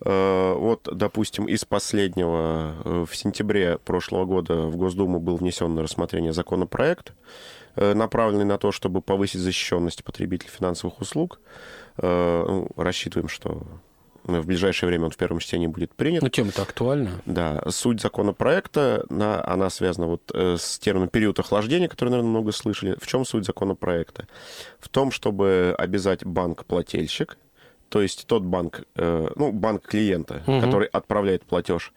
вот, 0.00 0.88
допустим, 0.92 1.46
из 1.46 1.64
последнего, 1.64 2.74
э, 2.84 3.04
в 3.08 3.16
сентябре 3.16 3.78
прошлого 3.78 4.24
года 4.26 4.62
в 4.62 4.76
Госдуму 4.76 5.18
был 5.18 5.36
внесен 5.36 5.74
на 5.74 5.82
рассмотрение 5.82 6.32
законопроект, 6.32 7.12
э, 7.74 7.94
направленный 7.94 8.44
на 8.44 8.58
то, 8.58 8.70
чтобы 8.70 9.02
повысить 9.02 9.40
защищенность 9.40 10.04
потребителей 10.04 10.50
финансовых 10.50 11.00
услуг. 11.00 11.40
Ну, 12.00 12.68
рассчитываем, 12.76 13.28
что 13.28 13.66
в 14.22 14.46
ближайшее 14.46 14.88
время 14.88 15.06
он 15.06 15.10
в 15.10 15.16
первом 15.16 15.40
чтении 15.40 15.66
будет 15.66 15.92
принят. 15.94 16.22
Ну, 16.22 16.28
тема-то 16.28 16.62
актуальна. 16.62 17.10
Да. 17.26 17.60
Суть 17.70 18.00
законопроекта, 18.00 19.04
она 19.10 19.68
связана 19.68 20.06
вот 20.06 20.30
с 20.32 20.78
термином 20.78 21.08
период 21.08 21.40
охлаждения, 21.40 21.88
который, 21.88 22.10
наверное, 22.10 22.30
много 22.30 22.52
слышали. 22.52 22.96
В 23.00 23.06
чем 23.08 23.24
суть 23.24 23.44
законопроекта? 23.44 24.28
В 24.78 24.88
том, 24.88 25.10
чтобы 25.10 25.74
обязать 25.76 26.24
банк-плательщик 26.24 27.36
то 27.88 28.02
есть 28.02 28.26
тот 28.26 28.42
банк, 28.42 28.82
э, 28.96 29.28
ну, 29.36 29.52
банк 29.52 29.82
клиента, 29.82 30.42
угу. 30.46 30.60
который 30.60 30.88
отправляет 30.88 31.44
платеж, 31.44 31.92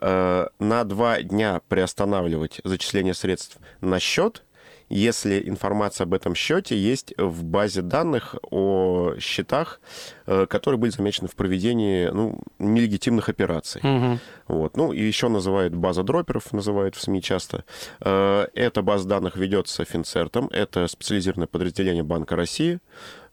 э, 0.00 0.46
на 0.58 0.84
два 0.84 1.22
дня 1.22 1.60
приостанавливать 1.68 2.60
зачисление 2.64 3.14
средств 3.14 3.58
на 3.80 4.00
счет, 4.00 4.42
если 4.88 5.42
информация 5.48 6.04
об 6.04 6.14
этом 6.14 6.36
счете 6.36 6.78
есть 6.78 7.12
в 7.18 7.42
базе 7.42 7.82
данных 7.82 8.36
о 8.50 9.14
счетах, 9.18 9.80
э, 10.26 10.46
которые 10.48 10.78
были 10.78 10.90
замечены 10.92 11.28
в 11.28 11.34
проведении 11.34 12.06
ну, 12.06 12.38
нелегитимных 12.60 13.28
операций. 13.28 13.80
Угу. 13.82 14.18
Вот. 14.46 14.76
Ну, 14.76 14.92
и 14.92 15.02
еще 15.02 15.28
называют 15.28 15.74
база 15.74 16.04
дроперов, 16.04 16.52
называют 16.52 16.94
в 16.94 17.00
СМИ 17.00 17.20
часто. 17.20 17.64
Эта 17.98 18.82
база 18.82 19.08
данных 19.08 19.36
ведется 19.36 19.84
Финцертом, 19.84 20.46
это 20.52 20.86
специализированное 20.86 21.48
подразделение 21.48 22.04
Банка 22.04 22.36
России, 22.36 22.78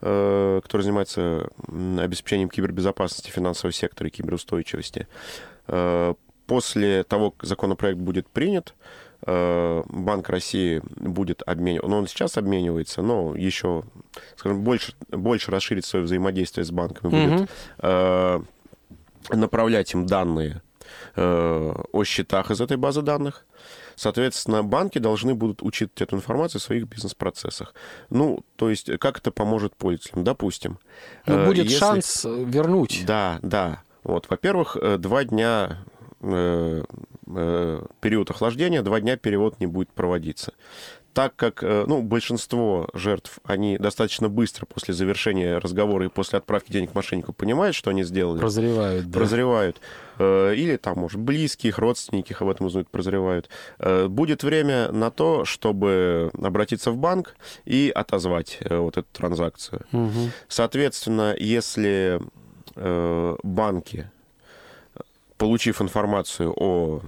э, 0.04 0.60
которое 0.62 0.84
занимается 0.84 1.50
обеспечением 1.68 2.50
кибербезопасности 2.50 3.30
финансового 3.30 3.74
сектора 3.74 4.10
и 4.10 4.12
киберустойчивости. 4.12 5.08
После 6.46 7.04
того, 7.06 7.32
как 7.32 7.48
законопроект 7.48 7.98
будет 7.98 8.28
принят, 8.28 8.76
Э, 9.26 9.84
Банк 9.88 10.30
России 10.30 10.82
будет 10.98 11.44
обмениваться, 11.46 11.90
ну, 11.90 11.98
он 11.98 12.08
сейчас 12.08 12.38
обменивается, 12.38 13.02
но 13.02 13.36
еще, 13.36 13.84
скажем, 14.36 14.64
больше, 14.64 14.94
больше 15.10 15.52
расширит 15.52 15.86
свое 15.86 16.04
взаимодействие 16.04 16.66
с 16.66 16.72
банками, 16.72 17.12
mm-hmm. 17.12 17.38
будет 17.38 17.50
э, 17.80 18.42
направлять 19.30 19.94
им 19.94 20.06
данные 20.06 20.62
э, 21.16 21.74
о 21.92 22.04
счетах 22.04 22.52
из 22.52 22.62
этой 22.62 22.78
базы 22.78 23.02
данных. 23.02 23.46
Соответственно, 23.96 24.64
банки 24.64 24.98
должны 24.98 25.36
будут 25.36 25.62
учить 25.62 26.02
эту 26.02 26.16
информацию 26.16 26.60
в 26.60 26.64
своих 26.64 26.88
бизнес-процессах. 26.88 27.74
Ну, 28.10 28.44
то 28.56 28.70
есть, 28.70 28.98
как 29.00 29.20
это 29.20 29.32
поможет 29.32 29.76
пользователям? 29.76 30.24
Допустим. 30.24 30.80
Ну, 31.26 31.46
будет 31.46 31.66
если... 31.66 31.78
шанс 31.78 32.26
вернуть. 32.26 33.04
Да, 33.06 33.40
да. 33.42 33.84
Вот, 34.04 34.28
во-первых, 34.30 34.78
два 35.00 35.24
дня 35.24 35.78
Э, 37.36 37.86
период 38.02 38.30
охлаждения, 38.30 38.82
два 38.82 39.00
дня 39.00 39.18
перевод 39.18 39.60
не 39.60 39.68
будет 39.68 39.90
проводиться. 39.90 40.54
Так 41.14 41.36
как 41.36 41.64
э, 41.64 41.86
ну, 41.88 42.02
большинство 42.02 42.90
жертв, 42.94 43.40
они 43.44 43.78
достаточно 43.78 44.30
быстро 44.30 44.66
после 44.66 44.96
завершения 44.96 45.60
разговора 45.60 46.06
и 46.06 46.10
после 46.10 46.40
отправки 46.40 46.72
денег 46.72 46.96
мошеннику 46.96 47.34
понимают, 47.34 47.76
что 47.76 47.92
они 47.92 48.04
сделали. 48.04 48.40
Прозревают, 48.40 49.10
да. 49.10 49.20
Прозревают. 49.20 49.80
Э, 50.18 50.56
или 50.56 50.76
там, 50.78 50.98
может, 51.00 51.20
близких, 51.20 51.78
родственники 51.78 52.32
их 52.32 52.42
об 52.42 52.50
этом 52.50 52.66
узнают, 52.66 52.90
прозревают. 52.90 53.50
Будет 54.08 54.44
время 54.44 54.92
на 54.92 55.12
то, 55.12 55.46
чтобы 55.46 56.32
обратиться 56.42 56.92
в 56.92 56.98
банк 56.98 57.36
и 57.66 57.92
отозвать 57.94 58.60
вот 58.68 58.98
эту 58.98 59.08
транзакцию. 59.12 59.82
Угу. 59.92 60.32
Соответственно, 60.48 61.36
если 61.38 62.20
банки 62.76 64.10
получив 65.38 65.82
информацию 65.82 66.54
о 66.56 67.02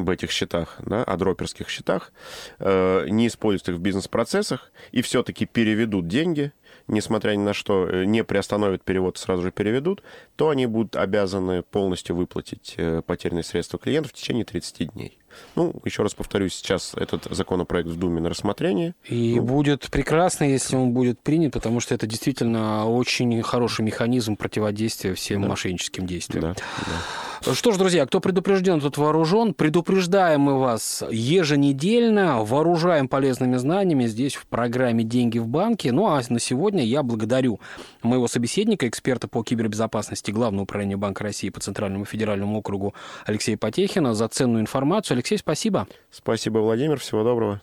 об 0.00 0.10
этих 0.10 0.30
счетах, 0.30 0.78
да, 0.84 1.02
о 1.04 1.16
дроперских 1.16 1.68
счетах, 1.68 2.12
э, 2.58 3.06
не 3.08 3.26
используют 3.26 3.68
их 3.68 3.74
в 3.76 3.80
бизнес-процессах 3.80 4.72
и 4.92 5.02
все-таки 5.02 5.46
переведут 5.46 6.08
деньги, 6.08 6.52
несмотря 6.88 7.32
ни 7.32 7.42
на 7.42 7.54
что, 7.54 7.88
э, 7.88 8.04
не 8.04 8.24
приостановят 8.24 8.82
перевод, 8.82 9.18
сразу 9.18 9.42
же 9.42 9.50
переведут, 9.50 10.02
то 10.36 10.50
они 10.50 10.66
будут 10.66 10.96
обязаны 10.96 11.62
полностью 11.62 12.16
выплатить 12.16 12.74
э, 12.76 13.02
потерянные 13.04 13.44
средства 13.44 13.78
клиентов 13.78 14.12
в 14.12 14.14
течение 14.14 14.44
30 14.44 14.92
дней. 14.92 15.18
Ну, 15.56 15.74
еще 15.84 16.02
раз 16.02 16.14
повторюсь, 16.14 16.54
сейчас 16.54 16.92
этот 16.94 17.26
законопроект 17.30 17.88
в 17.88 17.96
Думе 17.96 18.20
на 18.20 18.28
рассмотрении. 18.28 18.94
И 19.04 19.34
ну, 19.36 19.42
будет 19.42 19.88
прекрасно, 19.90 20.44
если 20.44 20.76
он 20.76 20.92
будет 20.92 21.20
принят, 21.20 21.52
потому 21.52 21.80
что 21.80 21.94
это 21.94 22.06
действительно 22.06 22.86
очень 22.86 23.42
хороший 23.42 23.82
механизм 23.84 24.36
противодействия 24.36 25.14
всем 25.14 25.42
да. 25.42 25.48
мошенническим 25.48 26.06
действиям. 26.06 26.42
Да, 26.42 26.54
да. 26.54 27.54
Что 27.54 27.72
ж, 27.72 27.78
друзья, 27.78 28.04
кто 28.04 28.20
предупрежден, 28.20 28.80
тот 28.80 28.98
вооружен. 28.98 29.54
Предупреждаем 29.54 30.42
мы 30.42 30.58
вас 30.58 31.02
еженедельно, 31.10 32.44
вооружаем 32.44 33.08
полезными 33.08 33.56
знаниями 33.56 34.06
здесь 34.06 34.34
в 34.34 34.46
программе 34.46 35.04
«Деньги 35.04 35.38
в 35.38 35.46
банке». 35.46 35.90
Ну 35.90 36.06
а 36.06 36.20
на 36.28 36.38
сегодня 36.60 36.84
я 36.84 37.02
благодарю 37.02 37.58
моего 38.02 38.28
собеседника, 38.28 38.86
эксперта 38.86 39.28
по 39.28 39.42
кибербезопасности 39.42 40.30
Главного 40.30 40.64
управления 40.64 40.98
Банка 40.98 41.24
России 41.24 41.48
по 41.48 41.58
Центральному 41.58 42.04
федеральному 42.04 42.58
округу 42.58 42.94
Алексея 43.24 43.56
Потехина 43.56 44.12
за 44.14 44.28
ценную 44.28 44.60
информацию. 44.60 45.14
Алексей, 45.14 45.38
спасибо. 45.38 45.88
Спасибо, 46.10 46.58
Владимир. 46.58 46.98
Всего 46.98 47.24
доброго. 47.24 47.62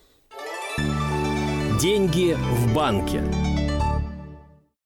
Деньги 1.80 2.34
в 2.34 2.74
банке. 2.74 3.22